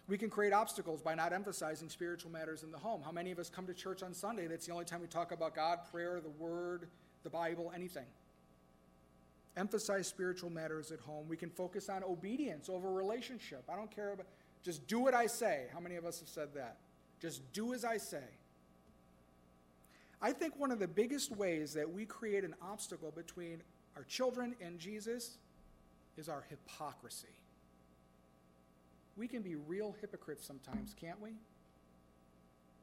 We 0.06 0.18
can 0.18 0.28
create 0.28 0.52
obstacles 0.52 1.00
by 1.00 1.14
not 1.14 1.32
emphasizing 1.32 1.88
spiritual 1.88 2.30
matters 2.30 2.62
in 2.62 2.70
the 2.70 2.78
home. 2.78 3.00
How 3.02 3.10
many 3.10 3.30
of 3.30 3.38
us 3.38 3.48
come 3.48 3.66
to 3.66 3.74
church 3.74 4.02
on 4.02 4.12
Sunday? 4.12 4.46
That's 4.46 4.66
the 4.66 4.72
only 4.72 4.84
time 4.84 5.00
we 5.00 5.06
talk 5.06 5.32
about 5.32 5.54
God, 5.54 5.78
prayer, 5.90 6.20
the 6.20 6.44
Word, 6.44 6.88
the 7.22 7.30
Bible, 7.30 7.72
anything. 7.74 8.04
Emphasize 9.56 10.06
spiritual 10.06 10.50
matters 10.50 10.90
at 10.90 11.00
home. 11.00 11.26
We 11.28 11.36
can 11.36 11.48
focus 11.48 11.88
on 11.88 12.04
obedience 12.04 12.68
over 12.68 12.92
relationship. 12.92 13.64
I 13.68 13.76
don't 13.76 13.90
care 13.90 14.12
about, 14.12 14.26
just 14.62 14.86
do 14.86 14.98
what 14.98 15.14
I 15.14 15.26
say. 15.26 15.66
How 15.72 15.80
many 15.80 15.96
of 15.96 16.04
us 16.04 16.20
have 16.20 16.28
said 16.28 16.48
that? 16.54 16.76
Just 17.20 17.40
do 17.52 17.72
as 17.72 17.84
I 17.84 17.96
say. 17.96 18.24
I 20.20 20.32
think 20.32 20.58
one 20.58 20.70
of 20.70 20.78
the 20.78 20.88
biggest 20.88 21.30
ways 21.30 21.72
that 21.74 21.90
we 21.90 22.04
create 22.04 22.44
an 22.44 22.54
obstacle 22.60 23.12
between 23.14 23.62
our 23.96 24.04
children 24.04 24.54
and 24.60 24.78
Jesus 24.78 25.38
is 26.16 26.28
our 26.28 26.44
hypocrisy. 26.48 27.28
We 29.16 29.28
can 29.28 29.42
be 29.42 29.54
real 29.54 29.94
hypocrites 30.00 30.46
sometimes, 30.46 30.94
can't 31.00 31.20
we? 31.20 31.30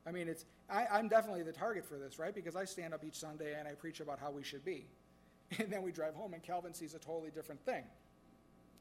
I 0.05 0.11
mean, 0.11 0.27
it's, 0.27 0.45
I, 0.69 0.87
I'm 0.91 1.07
definitely 1.07 1.43
the 1.43 1.51
target 1.51 1.85
for 1.85 1.97
this, 1.97 2.17
right? 2.17 2.33
Because 2.33 2.55
I 2.55 2.65
stand 2.65 2.93
up 2.93 3.03
each 3.03 3.15
Sunday 3.15 3.53
and 3.57 3.67
I 3.67 3.73
preach 3.73 3.99
about 3.99 4.19
how 4.19 4.31
we 4.31 4.43
should 4.43 4.65
be. 4.65 4.85
And 5.59 5.69
then 5.69 5.81
we 5.81 5.91
drive 5.91 6.15
home 6.15 6.33
and 6.33 6.41
Calvin 6.41 6.73
sees 6.73 6.93
a 6.93 6.99
totally 6.99 7.29
different 7.29 7.59
thing. 7.65 7.83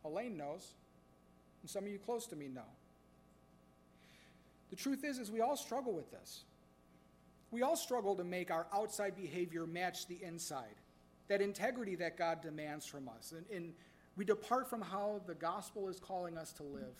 Elaine 0.04 0.36
knows, 0.36 0.74
and 1.62 1.70
some 1.70 1.82
of 1.82 1.90
you 1.90 1.98
close 1.98 2.28
to 2.28 2.36
me 2.36 2.46
know. 2.46 2.70
The 4.70 4.76
truth 4.76 5.02
is, 5.04 5.18
is 5.18 5.32
we 5.32 5.40
all 5.40 5.56
struggle 5.56 5.92
with 5.92 6.10
this. 6.12 6.44
We 7.50 7.62
all 7.62 7.76
struggle 7.76 8.14
to 8.14 8.24
make 8.24 8.52
our 8.52 8.66
outside 8.72 9.16
behavior 9.16 9.66
match 9.66 10.06
the 10.06 10.22
inside, 10.22 10.76
that 11.26 11.40
integrity 11.40 11.96
that 11.96 12.16
God 12.16 12.40
demands 12.40 12.86
from 12.86 13.08
us. 13.08 13.34
And, 13.36 13.44
and 13.54 13.74
we 14.16 14.24
depart 14.24 14.70
from 14.70 14.80
how 14.80 15.20
the 15.26 15.34
gospel 15.34 15.88
is 15.88 15.98
calling 15.98 16.38
us 16.38 16.52
to 16.54 16.62
live. 16.62 16.94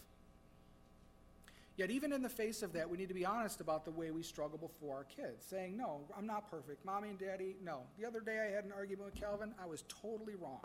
Yet, 1.76 1.90
even 1.90 2.12
in 2.12 2.20
the 2.22 2.28
face 2.28 2.62
of 2.62 2.72
that, 2.74 2.90
we 2.90 2.98
need 2.98 3.08
to 3.08 3.14
be 3.14 3.24
honest 3.24 3.60
about 3.60 3.84
the 3.84 3.90
way 3.90 4.10
we 4.10 4.22
struggle 4.22 4.58
before 4.58 4.96
our 4.96 5.04
kids, 5.04 5.46
saying, 5.46 5.76
No, 5.76 6.02
I'm 6.16 6.26
not 6.26 6.50
perfect. 6.50 6.84
Mommy 6.84 7.08
and 7.08 7.18
daddy, 7.18 7.56
no. 7.64 7.80
The 7.98 8.06
other 8.06 8.20
day 8.20 8.38
I 8.38 8.54
had 8.54 8.64
an 8.64 8.72
argument 8.72 9.12
with 9.12 9.20
Calvin. 9.20 9.54
I 9.62 9.66
was 9.66 9.84
totally 9.88 10.34
wrong. 10.34 10.60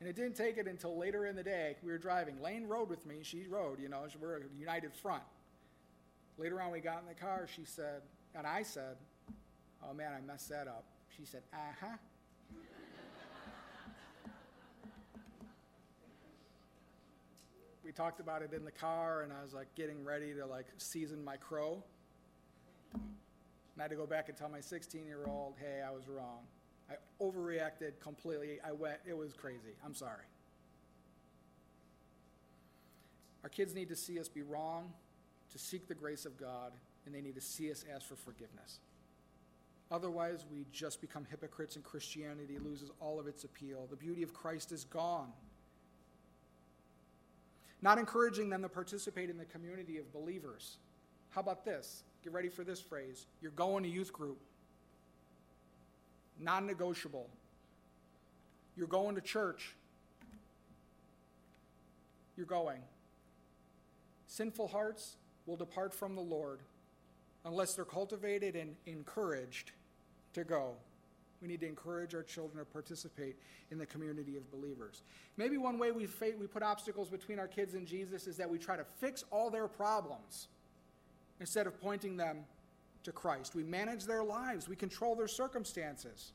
And 0.00 0.08
it 0.08 0.14
didn't 0.14 0.34
take 0.34 0.58
it 0.58 0.68
until 0.68 0.96
later 0.96 1.26
in 1.26 1.34
the 1.34 1.42
day. 1.42 1.76
We 1.82 1.90
were 1.90 1.98
driving. 1.98 2.40
Lane 2.40 2.66
rode 2.68 2.88
with 2.88 3.04
me. 3.04 3.16
She 3.22 3.46
rode, 3.48 3.80
you 3.80 3.88
know, 3.88 4.06
we're 4.20 4.36
a 4.36 4.40
united 4.56 4.94
front. 4.94 5.22
Later 6.36 6.60
on, 6.60 6.70
we 6.70 6.80
got 6.80 7.00
in 7.02 7.08
the 7.08 7.20
car. 7.20 7.48
She 7.52 7.64
said, 7.64 8.02
and 8.34 8.46
I 8.46 8.62
said, 8.62 8.96
Oh 9.82 9.94
man, 9.94 10.12
I 10.16 10.24
messed 10.24 10.48
that 10.50 10.68
up. 10.68 10.84
She 11.16 11.24
said, 11.24 11.42
Uh 11.52 11.56
huh. 11.80 11.96
We 17.88 17.92
talked 17.92 18.20
about 18.20 18.42
it 18.42 18.52
in 18.52 18.66
the 18.66 18.70
car, 18.70 19.22
and 19.22 19.32
I 19.32 19.42
was 19.42 19.54
like 19.54 19.74
getting 19.74 20.04
ready 20.04 20.34
to 20.34 20.44
like 20.44 20.66
season 20.76 21.24
my 21.24 21.38
crow. 21.38 21.82
And 22.92 23.02
I 23.78 23.84
had 23.84 23.90
to 23.90 23.96
go 23.96 24.04
back 24.04 24.28
and 24.28 24.36
tell 24.36 24.50
my 24.50 24.60
16 24.60 25.06
year 25.06 25.24
old, 25.26 25.54
hey, 25.58 25.80
I 25.80 25.90
was 25.90 26.06
wrong. 26.06 26.40
I 26.90 26.96
overreacted 27.24 27.98
completely. 27.98 28.58
I 28.62 28.72
went, 28.72 28.98
it 29.08 29.16
was 29.16 29.32
crazy. 29.32 29.72
I'm 29.82 29.94
sorry. 29.94 30.26
Our 33.42 33.48
kids 33.48 33.74
need 33.74 33.88
to 33.88 33.96
see 33.96 34.20
us 34.20 34.28
be 34.28 34.42
wrong, 34.42 34.92
to 35.52 35.58
seek 35.58 35.88
the 35.88 35.94
grace 35.94 36.26
of 36.26 36.36
God, 36.36 36.72
and 37.06 37.14
they 37.14 37.22
need 37.22 37.36
to 37.36 37.40
see 37.40 37.72
us 37.72 37.86
ask 37.94 38.06
for 38.06 38.16
forgiveness. 38.16 38.80
Otherwise, 39.90 40.44
we 40.52 40.66
just 40.72 41.00
become 41.00 41.26
hypocrites 41.30 41.76
and 41.76 41.84
Christianity 41.86 42.58
loses 42.58 42.90
all 43.00 43.18
of 43.18 43.26
its 43.26 43.44
appeal. 43.44 43.86
The 43.88 43.96
beauty 43.96 44.22
of 44.22 44.34
Christ 44.34 44.72
is 44.72 44.84
gone 44.84 45.32
not 47.82 47.98
encouraging 47.98 48.50
them 48.50 48.62
to 48.62 48.68
participate 48.68 49.30
in 49.30 49.38
the 49.38 49.44
community 49.44 49.98
of 49.98 50.12
believers. 50.12 50.78
How 51.30 51.40
about 51.40 51.64
this? 51.64 52.02
Get 52.24 52.32
ready 52.32 52.48
for 52.48 52.64
this 52.64 52.80
phrase. 52.80 53.26
You're 53.40 53.52
going 53.52 53.84
to 53.84 53.88
youth 53.88 54.12
group. 54.12 54.38
Non 56.40 56.66
negotiable. 56.66 57.28
You're 58.76 58.86
going 58.86 59.14
to 59.14 59.20
church. 59.20 59.74
You're 62.36 62.46
going. 62.46 62.80
Sinful 64.26 64.68
hearts 64.68 65.16
will 65.46 65.56
depart 65.56 65.94
from 65.94 66.14
the 66.14 66.20
Lord 66.20 66.60
unless 67.44 67.74
they're 67.74 67.84
cultivated 67.84 68.54
and 68.54 68.76
encouraged 68.86 69.72
to 70.34 70.44
go. 70.44 70.74
We 71.40 71.48
need 71.48 71.60
to 71.60 71.66
encourage 71.66 72.14
our 72.14 72.22
children 72.22 72.58
to 72.58 72.64
participate 72.64 73.36
in 73.70 73.78
the 73.78 73.86
community 73.86 74.36
of 74.36 74.50
believers. 74.50 75.02
Maybe 75.36 75.56
one 75.56 75.78
way 75.78 75.92
we, 75.92 76.08
we 76.38 76.46
put 76.46 76.62
obstacles 76.62 77.08
between 77.08 77.38
our 77.38 77.46
kids 77.46 77.74
and 77.74 77.86
Jesus 77.86 78.26
is 78.26 78.36
that 78.38 78.50
we 78.50 78.58
try 78.58 78.76
to 78.76 78.84
fix 78.84 79.24
all 79.30 79.50
their 79.50 79.68
problems 79.68 80.48
instead 81.40 81.66
of 81.66 81.80
pointing 81.80 82.16
them 82.16 82.38
to 83.04 83.12
Christ. 83.12 83.54
We 83.54 83.62
manage 83.62 84.04
their 84.04 84.24
lives, 84.24 84.68
we 84.68 84.74
control 84.76 85.14
their 85.14 85.28
circumstances. 85.28 86.32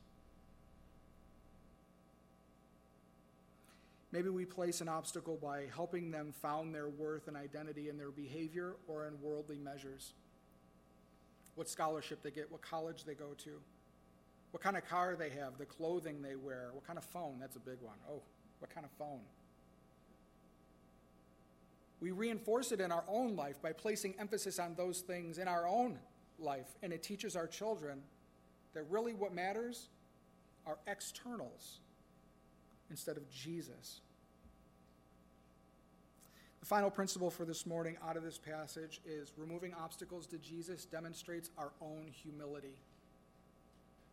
Maybe 4.10 4.28
we 4.28 4.44
place 4.44 4.80
an 4.80 4.88
obstacle 4.88 5.36
by 5.42 5.64
helping 5.74 6.12
them 6.12 6.32
found 6.40 6.72
their 6.72 6.88
worth 6.88 7.26
and 7.26 7.36
identity 7.36 7.88
in 7.88 7.98
their 7.98 8.12
behavior 8.12 8.76
or 8.86 9.08
in 9.08 9.20
worldly 9.20 9.58
measures. 9.58 10.12
What 11.56 11.68
scholarship 11.68 12.22
they 12.22 12.30
get, 12.30 12.50
what 12.50 12.62
college 12.62 13.02
they 13.04 13.14
go 13.14 13.34
to 13.38 13.60
what 14.54 14.62
kind 14.62 14.76
of 14.76 14.88
car 14.88 15.16
they 15.16 15.30
have, 15.30 15.58
the 15.58 15.66
clothing 15.66 16.22
they 16.22 16.36
wear, 16.36 16.68
what 16.74 16.86
kind 16.86 16.96
of 16.96 17.04
phone. 17.04 17.38
That's 17.40 17.56
a 17.56 17.58
big 17.58 17.78
one. 17.80 17.96
Oh, 18.08 18.22
what 18.60 18.72
kind 18.72 18.86
of 18.86 18.92
phone? 18.92 19.18
We 21.98 22.12
reinforce 22.12 22.70
it 22.70 22.80
in 22.80 22.92
our 22.92 23.02
own 23.08 23.34
life 23.34 23.60
by 23.60 23.72
placing 23.72 24.14
emphasis 24.16 24.60
on 24.60 24.76
those 24.76 25.00
things 25.00 25.38
in 25.38 25.48
our 25.48 25.66
own 25.66 25.98
life, 26.38 26.68
and 26.84 26.92
it 26.92 27.02
teaches 27.02 27.34
our 27.34 27.48
children 27.48 28.00
that 28.74 28.84
really 28.88 29.12
what 29.12 29.34
matters 29.34 29.88
are 30.68 30.78
externals 30.86 31.80
instead 32.90 33.16
of 33.16 33.28
Jesus. 33.28 34.02
The 36.60 36.66
final 36.66 36.92
principle 36.92 37.32
for 37.32 37.44
this 37.44 37.66
morning 37.66 37.96
out 38.08 38.16
of 38.16 38.22
this 38.22 38.38
passage 38.38 39.00
is 39.04 39.32
removing 39.36 39.74
obstacles 39.74 40.28
to 40.28 40.38
Jesus 40.38 40.84
demonstrates 40.84 41.50
our 41.58 41.72
own 41.80 42.06
humility. 42.12 42.76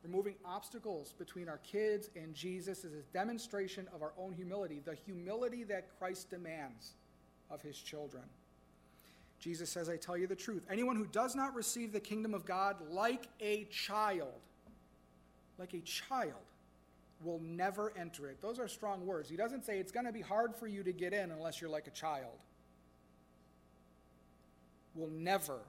Removing 0.03 0.35
obstacles 0.43 1.13
between 1.17 1.47
our 1.47 1.59
kids 1.59 2.09
and 2.15 2.33
Jesus 2.33 2.83
is 2.83 2.93
a 2.93 3.03
demonstration 3.13 3.87
of 3.93 4.01
our 4.01 4.13
own 4.17 4.33
humility, 4.33 4.81
the 4.83 4.95
humility 4.95 5.63
that 5.65 5.89
Christ 5.99 6.29
demands 6.29 6.93
of 7.51 7.61
his 7.61 7.77
children. 7.77 8.23
Jesus 9.39 9.69
says, 9.69 9.89
I 9.89 9.97
tell 9.97 10.17
you 10.17 10.27
the 10.27 10.35
truth. 10.35 10.63
Anyone 10.71 10.95
who 10.95 11.05
does 11.05 11.35
not 11.35 11.55
receive 11.55 11.91
the 11.91 11.99
kingdom 11.99 12.33
of 12.33 12.45
God 12.45 12.77
like 12.89 13.27
a 13.39 13.65
child, 13.65 14.39
like 15.57 15.73
a 15.73 15.81
child, 15.81 16.33
will 17.23 17.39
never 17.43 17.93
enter 17.97 18.27
it. 18.27 18.41
Those 18.41 18.59
are 18.59 18.67
strong 18.67 19.05
words. 19.05 19.29
He 19.29 19.35
doesn't 19.35 19.65
say 19.65 19.77
it's 19.77 19.91
going 19.91 20.05
to 20.05 20.11
be 20.11 20.21
hard 20.21 20.55
for 20.55 20.67
you 20.67 20.83
to 20.83 20.91
get 20.91 21.13
in 21.13 21.31
unless 21.31 21.61
you're 21.61 21.69
like 21.69 21.87
a 21.87 21.91
child. 21.91 22.37
Will 24.95 25.09
never 25.09 25.59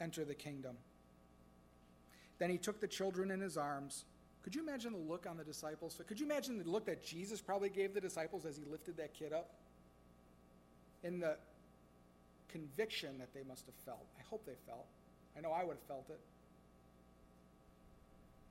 enter 0.00 0.24
the 0.24 0.34
kingdom. 0.34 0.76
Then 2.38 2.50
he 2.50 2.58
took 2.58 2.80
the 2.80 2.88
children 2.88 3.30
in 3.30 3.40
his 3.40 3.56
arms. 3.56 4.04
Could 4.42 4.54
you 4.54 4.62
imagine 4.62 4.92
the 4.92 4.98
look 4.98 5.26
on 5.28 5.36
the 5.36 5.44
disciples? 5.44 5.98
Could 6.06 6.20
you 6.20 6.26
imagine 6.26 6.58
the 6.58 6.68
look 6.68 6.84
that 6.86 7.04
Jesus 7.04 7.40
probably 7.40 7.70
gave 7.70 7.94
the 7.94 8.00
disciples 8.00 8.44
as 8.44 8.56
he 8.56 8.64
lifted 8.70 8.96
that 8.98 9.14
kid 9.14 9.32
up? 9.32 9.50
In 11.02 11.20
the 11.20 11.36
conviction 12.48 13.18
that 13.18 13.32
they 13.34 13.42
must 13.48 13.66
have 13.66 13.74
felt. 13.84 14.06
I 14.18 14.22
hope 14.28 14.44
they 14.46 14.56
felt. 14.66 14.86
I 15.36 15.40
know 15.40 15.50
I 15.50 15.64
would 15.64 15.76
have 15.76 15.86
felt 15.88 16.06
it. 16.10 16.20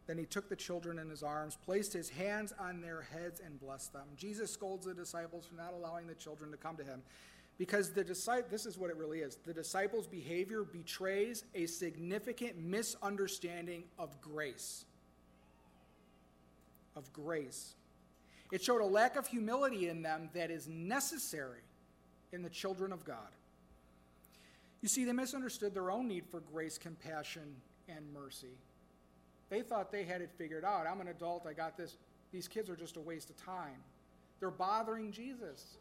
Then 0.05 0.17
he 0.17 0.25
took 0.25 0.49
the 0.49 0.55
children 0.55 0.99
in 0.99 1.09
his 1.09 1.23
arms, 1.23 1.57
placed 1.63 1.93
his 1.93 2.09
hands 2.09 2.53
on 2.59 2.81
their 2.81 3.01
heads, 3.01 3.39
and 3.39 3.59
blessed 3.59 3.93
them. 3.93 4.07
Jesus 4.17 4.51
scolds 4.51 4.85
the 4.85 4.93
disciples 4.93 5.45
for 5.45 5.55
not 5.55 5.73
allowing 5.73 6.07
the 6.07 6.15
children 6.15 6.51
to 6.51 6.57
come 6.57 6.75
to 6.75 6.83
him. 6.83 7.01
Because 7.57 7.91
the 7.91 8.03
disciple, 8.03 8.49
this 8.49 8.65
is 8.65 8.77
what 8.77 8.89
it 8.89 8.97
really 8.97 9.19
is. 9.19 9.37
The 9.45 9.53
disciples' 9.53 10.07
behavior 10.07 10.63
betrays 10.63 11.43
a 11.53 11.67
significant 11.67 12.57
misunderstanding 12.57 13.83
of 13.99 14.19
grace. 14.21 14.85
Of 16.95 17.11
grace. 17.13 17.75
It 18.51 18.63
showed 18.63 18.81
a 18.81 18.85
lack 18.85 19.15
of 19.15 19.27
humility 19.27 19.87
in 19.87 20.01
them 20.01 20.29
that 20.33 20.51
is 20.51 20.67
necessary 20.67 21.61
in 22.31 22.41
the 22.41 22.49
children 22.49 22.91
of 22.91 23.05
God. 23.05 23.29
You 24.81 24.89
see, 24.89 25.05
they 25.05 25.13
misunderstood 25.13 25.73
their 25.73 25.91
own 25.91 26.07
need 26.07 26.25
for 26.29 26.41
grace, 26.41 26.77
compassion, 26.77 27.55
and 27.87 28.05
mercy. 28.13 28.57
They 29.49 29.61
thought 29.61 29.91
they 29.91 30.03
had 30.03 30.21
it 30.21 30.31
figured 30.37 30.65
out. 30.65 30.87
I'm 30.87 30.99
an 31.01 31.07
adult, 31.07 31.45
I 31.47 31.53
got 31.53 31.77
this. 31.77 31.97
These 32.31 32.47
kids 32.47 32.69
are 32.69 32.75
just 32.75 32.97
a 32.97 32.99
waste 32.99 33.29
of 33.29 33.37
time. 33.37 33.77
They're 34.39 34.51
bothering 34.51 35.11
Jesus. 35.11 35.77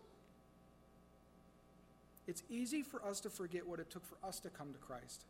It's 2.27 2.43
easy 2.49 2.83
for 2.83 3.05
us 3.05 3.21
to 3.21 3.31
forget 3.31 3.67
what 3.67 3.81
it 3.81 3.91
took 3.91 4.05
for 4.05 4.17
us 4.27 4.39
to 4.41 4.51
come 4.51 4.73
to 4.73 4.79
Christ. 4.79 5.25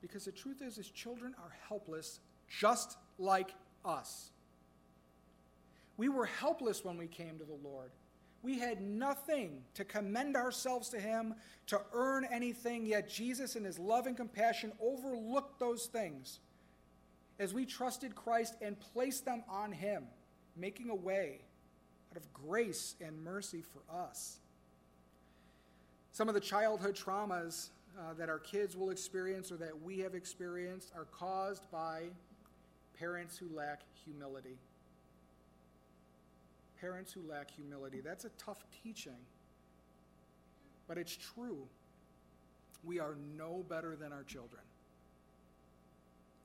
Because 0.00 0.24
the 0.24 0.32
truth 0.32 0.62
is, 0.62 0.76
his 0.76 0.90
children 0.90 1.34
are 1.38 1.52
helpless 1.68 2.20
just 2.48 2.96
like 3.18 3.54
us. 3.84 4.30
We 5.96 6.08
were 6.08 6.26
helpless 6.26 6.84
when 6.84 6.96
we 6.96 7.08
came 7.08 7.38
to 7.38 7.44
the 7.44 7.58
Lord. 7.62 7.90
We 8.42 8.58
had 8.58 8.80
nothing 8.80 9.62
to 9.74 9.84
commend 9.84 10.36
ourselves 10.36 10.88
to 10.90 11.00
Him, 11.00 11.34
to 11.66 11.80
earn 11.92 12.24
anything, 12.30 12.86
yet 12.86 13.08
Jesus, 13.08 13.56
in 13.56 13.64
His 13.64 13.78
love 13.78 14.06
and 14.06 14.16
compassion, 14.16 14.72
overlooked 14.80 15.58
those 15.58 15.86
things 15.86 16.38
as 17.40 17.52
we 17.52 17.66
trusted 17.66 18.14
Christ 18.14 18.54
and 18.62 18.78
placed 18.78 19.24
them 19.24 19.42
on 19.48 19.72
Him, 19.72 20.04
making 20.56 20.88
a 20.90 20.94
way 20.94 21.40
out 22.12 22.16
of 22.16 22.32
grace 22.32 22.94
and 23.04 23.24
mercy 23.24 23.62
for 23.62 23.82
us. 23.92 24.38
Some 26.18 26.26
of 26.26 26.34
the 26.34 26.40
childhood 26.40 26.96
traumas 26.96 27.68
uh, 27.96 28.12
that 28.14 28.28
our 28.28 28.40
kids 28.40 28.76
will 28.76 28.90
experience 28.90 29.52
or 29.52 29.56
that 29.58 29.82
we 29.84 30.00
have 30.00 30.16
experienced 30.16 30.90
are 30.96 31.04
caused 31.12 31.70
by 31.70 32.06
parents 32.98 33.38
who 33.38 33.48
lack 33.54 33.82
humility. 34.04 34.58
Parents 36.80 37.12
who 37.12 37.20
lack 37.30 37.52
humility. 37.52 38.00
That's 38.00 38.24
a 38.24 38.30
tough 38.30 38.64
teaching, 38.82 39.20
but 40.88 40.98
it's 40.98 41.16
true. 41.16 41.68
We 42.82 42.98
are 42.98 43.14
no 43.36 43.64
better 43.68 43.94
than 43.94 44.12
our 44.12 44.24
children. 44.24 44.62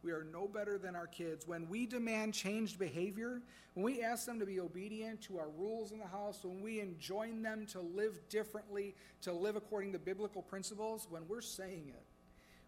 We 0.03 0.11
are 0.11 0.25
no 0.33 0.47
better 0.47 0.77
than 0.77 0.95
our 0.95 1.07
kids. 1.07 1.47
When 1.47 1.69
we 1.69 1.85
demand 1.85 2.33
changed 2.33 2.77
behavior, 2.77 3.41
when 3.73 3.85
we 3.85 4.03
ask 4.03 4.25
them 4.25 4.37
to 4.39 4.45
be 4.45 4.59
obedient 4.59 5.21
to 5.23 5.39
our 5.39 5.49
rules 5.57 5.93
in 5.93 5.99
the 5.99 6.07
house, 6.07 6.43
when 6.43 6.61
we 6.61 6.81
enjoin 6.81 7.41
them 7.41 7.65
to 7.67 7.79
live 7.79 8.19
differently, 8.27 8.95
to 9.21 9.31
live 9.31 9.55
according 9.55 9.93
to 9.93 9.99
biblical 9.99 10.41
principles, 10.41 11.07
when 11.09 11.25
we're 11.29 11.41
saying 11.41 11.85
it, 11.87 12.03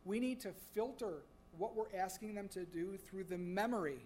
we 0.06 0.19
need 0.19 0.39
to 0.41 0.54
filter 0.74 1.24
what 1.58 1.76
we're 1.76 1.93
asking 1.98 2.36
them 2.36 2.48
to 2.50 2.63
do 2.63 2.95
through 2.98 3.26
the 3.26 3.38
memory 3.38 4.00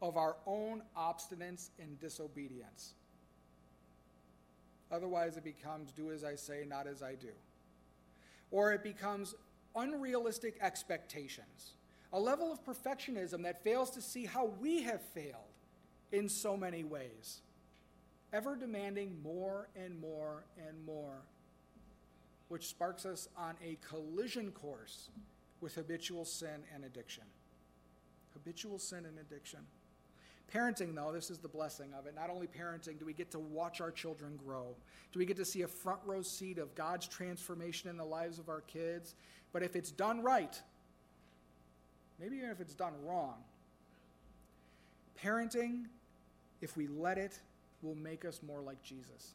of 0.00 0.16
our 0.16 0.36
own 0.46 0.82
obstinance 0.96 1.70
and 1.78 2.00
disobedience. 2.00 2.94
Otherwise, 4.90 5.36
it 5.36 5.44
becomes 5.44 5.92
do 5.92 6.10
as 6.10 6.24
I 6.24 6.36
say, 6.36 6.64
not 6.66 6.86
as 6.86 7.02
I 7.02 7.14
do. 7.14 7.32
Or 8.50 8.72
it 8.72 8.82
becomes 8.82 9.34
unrealistic 9.74 10.56
expectations 10.60 11.74
a 12.14 12.18
level 12.18 12.52
of 12.52 12.64
perfectionism 12.64 13.42
that 13.42 13.64
fails 13.64 13.90
to 13.90 14.00
see 14.00 14.24
how 14.24 14.46
we 14.60 14.82
have 14.82 15.02
failed 15.02 15.34
in 16.12 16.28
so 16.28 16.56
many 16.56 16.84
ways, 16.84 17.40
ever 18.32 18.54
demanding 18.54 19.20
more 19.20 19.68
and 19.74 20.00
more 20.00 20.44
and 20.68 20.86
more, 20.86 21.22
which 22.48 22.68
sparks 22.68 23.04
us 23.04 23.28
on 23.36 23.56
a 23.62 23.76
collision 23.86 24.52
course 24.52 25.10
with 25.60 25.74
habitual 25.74 26.24
sin 26.24 26.62
and 26.72 26.84
addiction. 26.84 27.24
Habitual 28.32 28.78
sin 28.78 29.06
and 29.06 29.18
addiction. 29.18 29.60
Parenting, 30.54 30.94
though, 30.94 31.10
this 31.10 31.30
is 31.30 31.38
the 31.38 31.48
blessing 31.48 31.88
of 31.98 32.06
it. 32.06 32.14
Not 32.14 32.30
only 32.30 32.46
parenting, 32.46 32.96
do 32.96 33.06
we 33.06 33.12
get 33.12 33.32
to 33.32 33.40
watch 33.40 33.80
our 33.80 33.90
children 33.90 34.38
grow, 34.46 34.76
do 35.12 35.18
we 35.18 35.26
get 35.26 35.36
to 35.38 35.44
see 35.44 35.62
a 35.62 35.68
front 35.68 35.98
row 36.06 36.22
seat 36.22 36.58
of 36.58 36.76
God's 36.76 37.08
transformation 37.08 37.90
in 37.90 37.96
the 37.96 38.04
lives 38.04 38.38
of 38.38 38.48
our 38.48 38.60
kids, 38.60 39.16
but 39.52 39.64
if 39.64 39.74
it's 39.74 39.90
done 39.90 40.22
right, 40.22 40.62
maybe 42.20 42.36
even 42.36 42.50
if 42.50 42.60
it's 42.60 42.74
done 42.74 42.92
wrong. 43.04 43.34
Parenting, 45.22 45.84
if 46.60 46.76
we 46.76 46.86
let 46.86 47.18
it, 47.18 47.40
will 47.82 47.94
make 47.94 48.24
us 48.24 48.40
more 48.46 48.60
like 48.60 48.82
Jesus. 48.82 49.34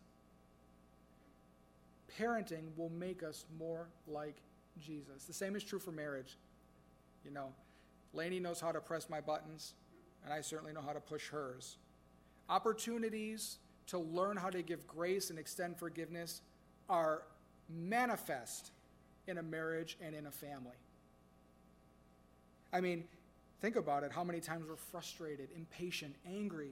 Parenting 2.20 2.76
will 2.76 2.90
make 2.90 3.24
us 3.24 3.46
more 3.58 3.88
like 4.08 4.36
Jesus. 4.80 5.26
The 5.26 5.34
same 5.34 5.56
is 5.56 5.64
true 5.64 5.80
for 5.80 5.92
marriage. 5.92 6.38
You 7.24 7.32
know, 7.32 7.50
Lainey 8.14 8.40
knows 8.40 8.60
how 8.60 8.72
to 8.72 8.80
press 8.80 9.10
my 9.10 9.22
buttons, 9.22 9.74
and 10.24 10.34
I 10.34 10.42
certainly 10.42 10.74
know 10.74 10.82
how 10.82 10.94
to 10.94 11.00
push 11.00 11.30
hers. 11.30 11.78
Opportunities 12.50 13.58
to 13.88 14.00
learn 14.00 14.38
how 14.38 14.50
to 14.50 14.62
give 14.62 14.88
grace 14.88 15.30
and 15.30 15.38
extend 15.38 15.78
forgiveness 15.78 16.42
are 16.90 17.24
manifest 17.70 18.72
in 19.28 19.38
a 19.38 19.44
marriage 19.44 19.98
and 20.02 20.16
in 20.16 20.26
a 20.26 20.32
family. 20.32 20.76
I 22.72 22.82
mean, 22.82 23.04
think 23.62 23.76
about 23.76 24.04
it 24.04 24.12
how 24.12 24.24
many 24.24 24.40
times 24.40 24.66
we're 24.68 24.76
frustrated, 24.76 25.50
impatient, 25.56 26.16
angry. 26.26 26.72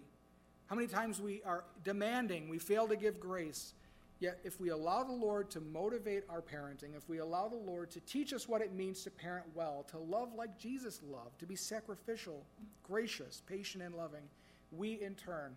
How 0.67 0.75
many 0.75 0.87
times 0.87 1.21
we 1.21 1.41
are 1.45 1.63
demanding, 1.83 2.49
we 2.49 2.59
fail 2.59 2.87
to 2.87 2.95
give 2.95 3.19
grace. 3.19 3.73
Yet, 4.19 4.39
if 4.43 4.59
we 4.59 4.69
allow 4.69 5.03
the 5.03 5.13
Lord 5.13 5.51
to 5.51 5.61
motivate 5.61 6.23
our 6.27 6.41
parenting, 6.41 6.95
if 6.97 7.07
we 7.07 7.19
allow 7.19 7.47
the 7.47 7.55
Lord 7.55 7.91
to 7.91 7.99
teach 7.99 8.33
us 8.33 8.47
what 8.47 8.61
it 8.61 8.73
means 8.73 9.03
to 9.03 9.11
parent 9.11 9.45
well, 9.53 9.85
to 9.91 9.99
love 9.99 10.33
like 10.33 10.57
Jesus 10.57 11.01
loved, 11.07 11.39
to 11.39 11.45
be 11.45 11.55
sacrificial, 11.55 12.43
gracious, 12.81 13.43
patient, 13.47 13.83
and 13.83 13.93
loving, 13.93 14.23
we 14.71 14.93
in 15.01 15.13
turn 15.13 15.55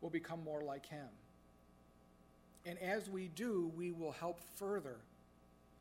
will 0.00 0.10
become 0.10 0.42
more 0.42 0.62
like 0.62 0.86
Him. 0.86 1.06
And 2.66 2.76
as 2.80 3.08
we 3.08 3.28
do, 3.28 3.70
we 3.76 3.92
will 3.92 4.12
help 4.12 4.40
further 4.56 4.96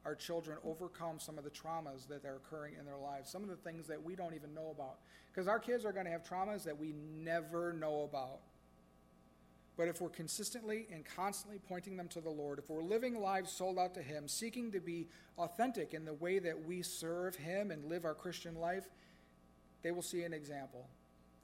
our 0.05 0.15
children 0.15 0.57
overcome 0.65 1.19
some 1.19 1.37
of 1.37 1.43
the 1.43 1.49
traumas 1.49 2.07
that 2.07 2.25
are 2.25 2.35
occurring 2.35 2.75
in 2.79 2.85
their 2.85 2.97
lives, 2.97 3.29
some 3.29 3.43
of 3.43 3.49
the 3.49 3.55
things 3.55 3.87
that 3.87 4.03
we 4.03 4.15
don't 4.15 4.35
even 4.35 4.53
know 4.53 4.69
about. 4.69 4.97
Because 5.31 5.47
our 5.47 5.59
kids 5.59 5.85
are 5.85 5.93
going 5.93 6.05
to 6.05 6.11
have 6.11 6.23
traumas 6.23 6.63
that 6.65 6.77
we 6.77 6.93
never 6.93 7.73
know 7.73 8.03
about. 8.03 8.39
But 9.75 9.87
if 9.87 10.01
we're 10.01 10.09
consistently 10.09 10.87
and 10.91 11.03
constantly 11.03 11.59
pointing 11.67 11.97
them 11.97 12.07
to 12.09 12.21
the 12.21 12.29
Lord, 12.29 12.59
if 12.59 12.69
we're 12.69 12.83
living 12.83 13.19
lives 13.19 13.51
sold 13.51 13.79
out 13.79 13.95
to 13.95 14.01
Him, 14.01 14.27
seeking 14.27 14.71
to 14.71 14.79
be 14.79 15.07
authentic 15.37 15.93
in 15.93 16.05
the 16.05 16.13
way 16.13 16.37
that 16.39 16.65
we 16.65 16.83
serve 16.83 17.35
Him 17.35 17.71
and 17.71 17.85
live 17.85 18.05
our 18.05 18.13
Christian 18.13 18.55
life, 18.55 18.85
they 19.81 19.91
will 19.91 20.03
see 20.03 20.23
an 20.23 20.33
example. 20.33 20.87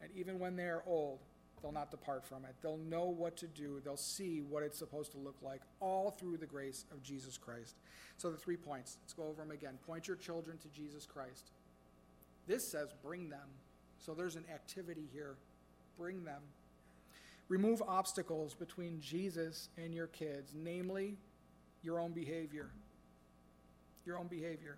And 0.02 0.12
even 0.16 0.38
when 0.38 0.56
they 0.56 0.66
are 0.66 0.84
old, 0.86 1.20
They'll 1.62 1.72
not 1.72 1.92
depart 1.92 2.26
from 2.26 2.46
it. 2.46 2.56
They'll 2.62 2.78
know 2.78 3.06
what 3.06 3.38
to 3.38 3.48
do. 3.48 3.82
They'll 3.84 3.98
see 3.98 4.42
what 4.42 4.64
it's 4.64 4.78
supposed 4.78 5.12
to 5.12 5.18
look 5.18 5.38
like, 5.42 5.62
all 5.80 6.12
through 6.12 6.38
the 6.38 6.46
grace 6.46 6.86
of 6.92 7.04
Jesus 7.04 7.38
Christ. 7.38 7.76
So, 8.18 8.32
the 8.32 8.38
three 8.38 8.58
points. 8.58 8.98
Let's 9.02 9.14
go 9.14 9.24
over 9.24 9.42
them 9.42 9.52
again. 9.52 9.78
Point 9.86 10.08
your 10.08 10.18
children 10.18 10.58
to 10.58 10.68
Jesus 10.70 11.06
Christ. 11.06 11.52
This 12.48 12.70
says 12.70 12.90
bring 13.04 13.30
them. 13.30 13.48
So, 14.00 14.14
there's 14.14 14.36
an 14.36 14.46
activity 14.54 15.08
here. 15.14 15.36
Bring 15.98 16.24
them. 16.24 16.42
Remove 17.50 17.82
obstacles 17.88 18.54
between 18.54 19.02
Jesus 19.02 19.70
and 19.78 19.94
your 19.94 20.08
kids, 20.08 20.54
namely 20.56 21.18
your 21.82 22.00
own 22.00 22.12
behavior. 22.12 22.70
Your 24.06 24.20
own 24.20 24.28
behavior. 24.28 24.78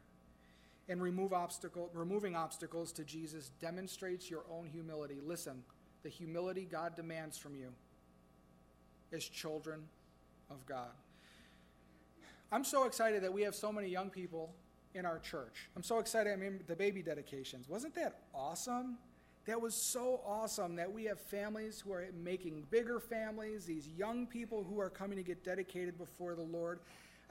And 0.88 1.02
remove 1.02 1.34
obstacle, 1.34 1.90
removing 1.94 2.36
obstacles 2.36 2.92
to 2.94 3.04
Jesus 3.04 3.52
demonstrates 3.62 4.30
your 4.30 4.44
own 4.50 4.68
humility. 4.68 5.20
Listen, 5.24 5.64
the 6.04 6.10
humility 6.10 6.68
God 6.70 6.96
demands 6.96 7.38
from 7.38 7.56
you 7.56 7.70
as 9.14 9.24
children 9.24 9.82
of 10.50 10.66
God. 10.66 10.90
I'm 12.52 12.64
so 12.64 12.86
excited 12.86 13.24
that 13.24 13.32
we 13.32 13.44
have 13.44 13.56
so 13.56 13.72
many 13.72 13.88
young 13.88 14.10
people 14.10 14.54
in 14.94 15.06
our 15.06 15.20
church. 15.20 15.70
I'm 15.76 15.84
so 15.84 16.00
excited. 16.00 16.34
I 16.34 16.36
mean, 16.36 16.60
the 16.68 16.76
baby 16.76 17.02
dedications. 17.02 17.70
Wasn't 17.70 17.96
that 17.96 18.20
awesome? 18.34 18.98
That 19.46 19.60
was 19.60 19.74
so 19.74 20.22
awesome 20.26 20.76
that 20.76 20.92
we 20.92 21.06
have 21.06 21.20
families 21.20 21.80
who 21.80 21.94
are 21.94 22.06
making 22.24 22.68
bigger 22.70 23.00
families, 23.00 23.66
these 23.66 23.88
young 23.88 24.28
people 24.28 24.64
who 24.64 24.80
are 24.80 24.90
coming 24.90 25.18
to 25.18 25.24
get 25.24 25.44
dedicated 25.44 25.98
before 25.98 26.36
the 26.36 26.44
Lord. 26.44 26.80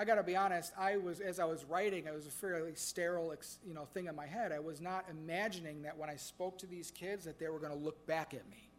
I 0.01 0.05
got 0.07 0.15
to 0.15 0.23
be 0.23 0.35
honest, 0.35 0.73
I 0.79 0.97
was 0.97 1.21
as 1.21 1.39
I 1.39 1.45
was 1.45 1.63
writing, 1.67 2.07
it 2.07 2.15
was 2.15 2.27
a 2.27 2.31
fairly 2.31 2.73
sterile, 2.75 3.35
you 3.63 3.75
know, 3.75 3.85
thing 3.85 4.07
in 4.07 4.17
my 4.17 4.25
head. 4.25 4.51
I 4.51 4.59
was 4.59 4.81
not 4.81 5.05
imagining 5.11 5.83
that 5.83 5.99
when 5.99 6.09
I 6.09 6.17
spoke 6.17 6.57
to 6.61 6.67
these 6.67 6.91
kids 6.91 7.27
that 7.27 7.39
they 7.39 7.49
were 7.51 7.59
going 7.59 7.75
to 7.75 7.79
look 7.79 8.07
back 8.07 8.33
at 8.33 8.49
me. 8.49 8.71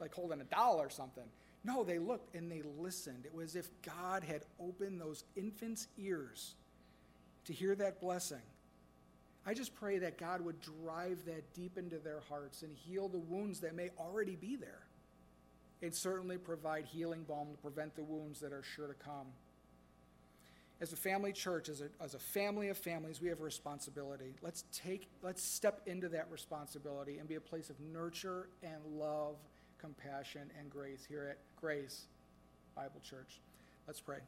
like 0.00 0.14
holding 0.14 0.40
a 0.40 0.44
doll 0.44 0.80
or 0.80 0.90
something. 0.90 1.24
No, 1.64 1.82
they 1.82 1.98
looked 1.98 2.36
and 2.36 2.48
they 2.48 2.62
listened. 2.78 3.26
It 3.26 3.34
was 3.34 3.56
as 3.56 3.64
if 3.64 3.70
God 3.82 4.22
had 4.22 4.44
opened 4.60 5.00
those 5.00 5.24
infants' 5.34 5.88
ears 5.98 6.54
to 7.46 7.52
hear 7.52 7.74
that 7.74 8.00
blessing. 8.00 8.42
I 9.44 9.54
just 9.54 9.74
pray 9.74 9.98
that 9.98 10.18
God 10.18 10.40
would 10.42 10.60
drive 10.60 11.24
that 11.26 11.52
deep 11.52 11.78
into 11.78 11.98
their 11.98 12.20
hearts 12.28 12.62
and 12.62 12.72
heal 12.76 13.08
the 13.08 13.18
wounds 13.18 13.58
that 13.60 13.74
may 13.74 13.90
already 13.98 14.36
be 14.36 14.54
there. 14.54 14.86
And 15.82 15.92
certainly 15.92 16.38
provide 16.38 16.84
healing 16.84 17.24
balm 17.24 17.48
to 17.50 17.58
prevent 17.58 17.96
the 17.96 18.04
wounds 18.04 18.38
that 18.38 18.52
are 18.52 18.62
sure 18.62 18.86
to 18.86 18.94
come 18.94 19.26
as 20.80 20.92
a 20.92 20.96
family 20.96 21.32
church, 21.32 21.68
as 21.68 21.80
a, 21.80 21.88
as 22.02 22.14
a 22.14 22.18
family 22.18 22.68
of 22.68 22.76
families, 22.76 23.20
we 23.20 23.28
have 23.28 23.40
a 23.40 23.44
responsibility. 23.44 24.34
Let's 24.42 24.64
take, 24.72 25.08
let's 25.22 25.42
step 25.42 25.80
into 25.86 26.08
that 26.10 26.26
responsibility 26.30 27.18
and 27.18 27.28
be 27.28 27.36
a 27.36 27.40
place 27.40 27.70
of 27.70 27.80
nurture 27.80 28.48
and 28.62 28.84
love, 28.98 29.36
compassion, 29.78 30.50
and 30.58 30.68
grace 30.70 31.04
here 31.08 31.28
at 31.30 31.38
Grace 31.60 32.06
Bible 32.74 33.00
Church. 33.02 33.40
Let's 33.86 34.00
pray. 34.00 34.18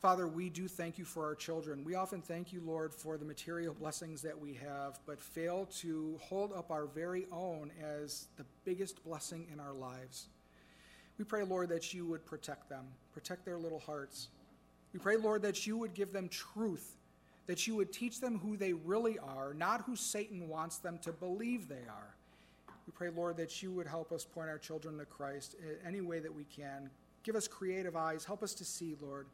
Father, 0.00 0.28
we 0.28 0.50
do 0.50 0.68
thank 0.68 0.98
you 0.98 1.04
for 1.06 1.24
our 1.24 1.34
children. 1.34 1.82
We 1.82 1.94
often 1.94 2.20
thank 2.20 2.52
you, 2.52 2.60
Lord, 2.60 2.94
for 2.94 3.16
the 3.16 3.24
material 3.24 3.72
blessings 3.72 4.20
that 4.20 4.38
we 4.38 4.52
have, 4.52 5.00
but 5.06 5.18
fail 5.18 5.66
to 5.80 6.20
hold 6.20 6.52
up 6.52 6.70
our 6.70 6.84
very 6.84 7.26
own 7.32 7.72
as 7.82 8.28
the 8.36 8.44
biggest 8.64 9.02
blessing 9.02 9.46
in 9.50 9.58
our 9.58 9.72
lives. 9.72 10.26
We 11.18 11.24
pray, 11.24 11.44
Lord, 11.44 11.68
that 11.68 11.94
you 11.94 12.06
would 12.06 12.26
protect 12.26 12.68
them, 12.68 12.84
protect 13.12 13.44
their 13.44 13.58
little 13.58 13.78
hearts. 13.78 14.28
We 14.92 14.98
pray, 14.98 15.16
Lord, 15.16 15.42
that 15.42 15.66
you 15.66 15.76
would 15.78 15.94
give 15.94 16.12
them 16.12 16.28
truth, 16.28 16.96
that 17.46 17.66
you 17.66 17.76
would 17.76 17.92
teach 17.92 18.20
them 18.20 18.38
who 18.38 18.56
they 18.56 18.72
really 18.72 19.18
are, 19.18 19.54
not 19.54 19.82
who 19.82 19.96
Satan 19.96 20.48
wants 20.48 20.78
them 20.78 20.98
to 21.02 21.12
believe 21.12 21.68
they 21.68 21.86
are. 21.88 22.14
We 22.86 22.92
pray, 22.92 23.10
Lord, 23.10 23.36
that 23.38 23.62
you 23.62 23.72
would 23.72 23.86
help 23.86 24.12
us 24.12 24.24
point 24.24 24.48
our 24.48 24.58
children 24.58 24.98
to 24.98 25.04
Christ 25.04 25.56
any 25.86 26.00
way 26.00 26.20
that 26.20 26.34
we 26.34 26.44
can. 26.44 26.90
Give 27.22 27.36
us 27.36 27.48
creative 27.48 27.96
eyes. 27.96 28.24
Help 28.24 28.42
us 28.42 28.52
to 28.54 28.64
see, 28.64 28.96
Lord. 29.00 29.26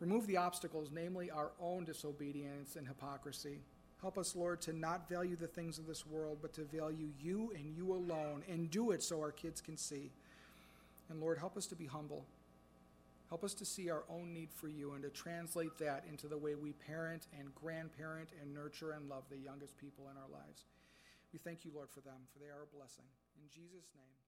Remove 0.00 0.26
the 0.26 0.36
obstacles, 0.36 0.90
namely 0.92 1.30
our 1.30 1.50
own 1.60 1.84
disobedience 1.84 2.76
and 2.76 2.86
hypocrisy. 2.86 3.58
Help 4.00 4.16
us, 4.16 4.36
Lord, 4.36 4.60
to 4.62 4.72
not 4.72 5.08
value 5.08 5.36
the 5.36 5.48
things 5.48 5.78
of 5.78 5.86
this 5.86 6.06
world, 6.06 6.38
but 6.40 6.52
to 6.54 6.62
value 6.62 7.08
you 7.20 7.52
and 7.56 7.76
you 7.76 7.92
alone, 7.92 8.44
and 8.48 8.70
do 8.70 8.92
it 8.92 9.02
so 9.02 9.20
our 9.20 9.32
kids 9.32 9.60
can 9.60 9.76
see. 9.76 10.12
And 11.10 11.20
Lord, 11.20 11.38
help 11.38 11.56
us 11.56 11.66
to 11.66 11.76
be 11.76 11.86
humble. 11.86 12.26
Help 13.28 13.44
us 13.44 13.54
to 13.54 13.64
see 13.64 13.90
our 13.90 14.04
own 14.08 14.32
need 14.32 14.50
for 14.52 14.68
you 14.68 14.92
and 14.92 15.02
to 15.02 15.10
translate 15.10 15.76
that 15.78 16.04
into 16.08 16.28
the 16.28 16.38
way 16.38 16.54
we 16.54 16.72
parent 16.72 17.26
and 17.38 17.54
grandparent 17.54 18.30
and 18.40 18.54
nurture 18.54 18.92
and 18.92 19.08
love 19.08 19.24
the 19.28 19.36
youngest 19.36 19.76
people 19.76 20.08
in 20.10 20.16
our 20.16 20.28
lives. 20.30 20.64
We 21.32 21.38
thank 21.38 21.64
you, 21.64 21.70
Lord, 21.74 21.90
for 21.90 22.00
them, 22.00 22.24
for 22.32 22.38
they 22.38 22.48
are 22.48 22.64
a 22.64 22.74
blessing. 22.74 23.04
In 23.36 23.48
Jesus' 23.50 23.92
name. 23.94 24.27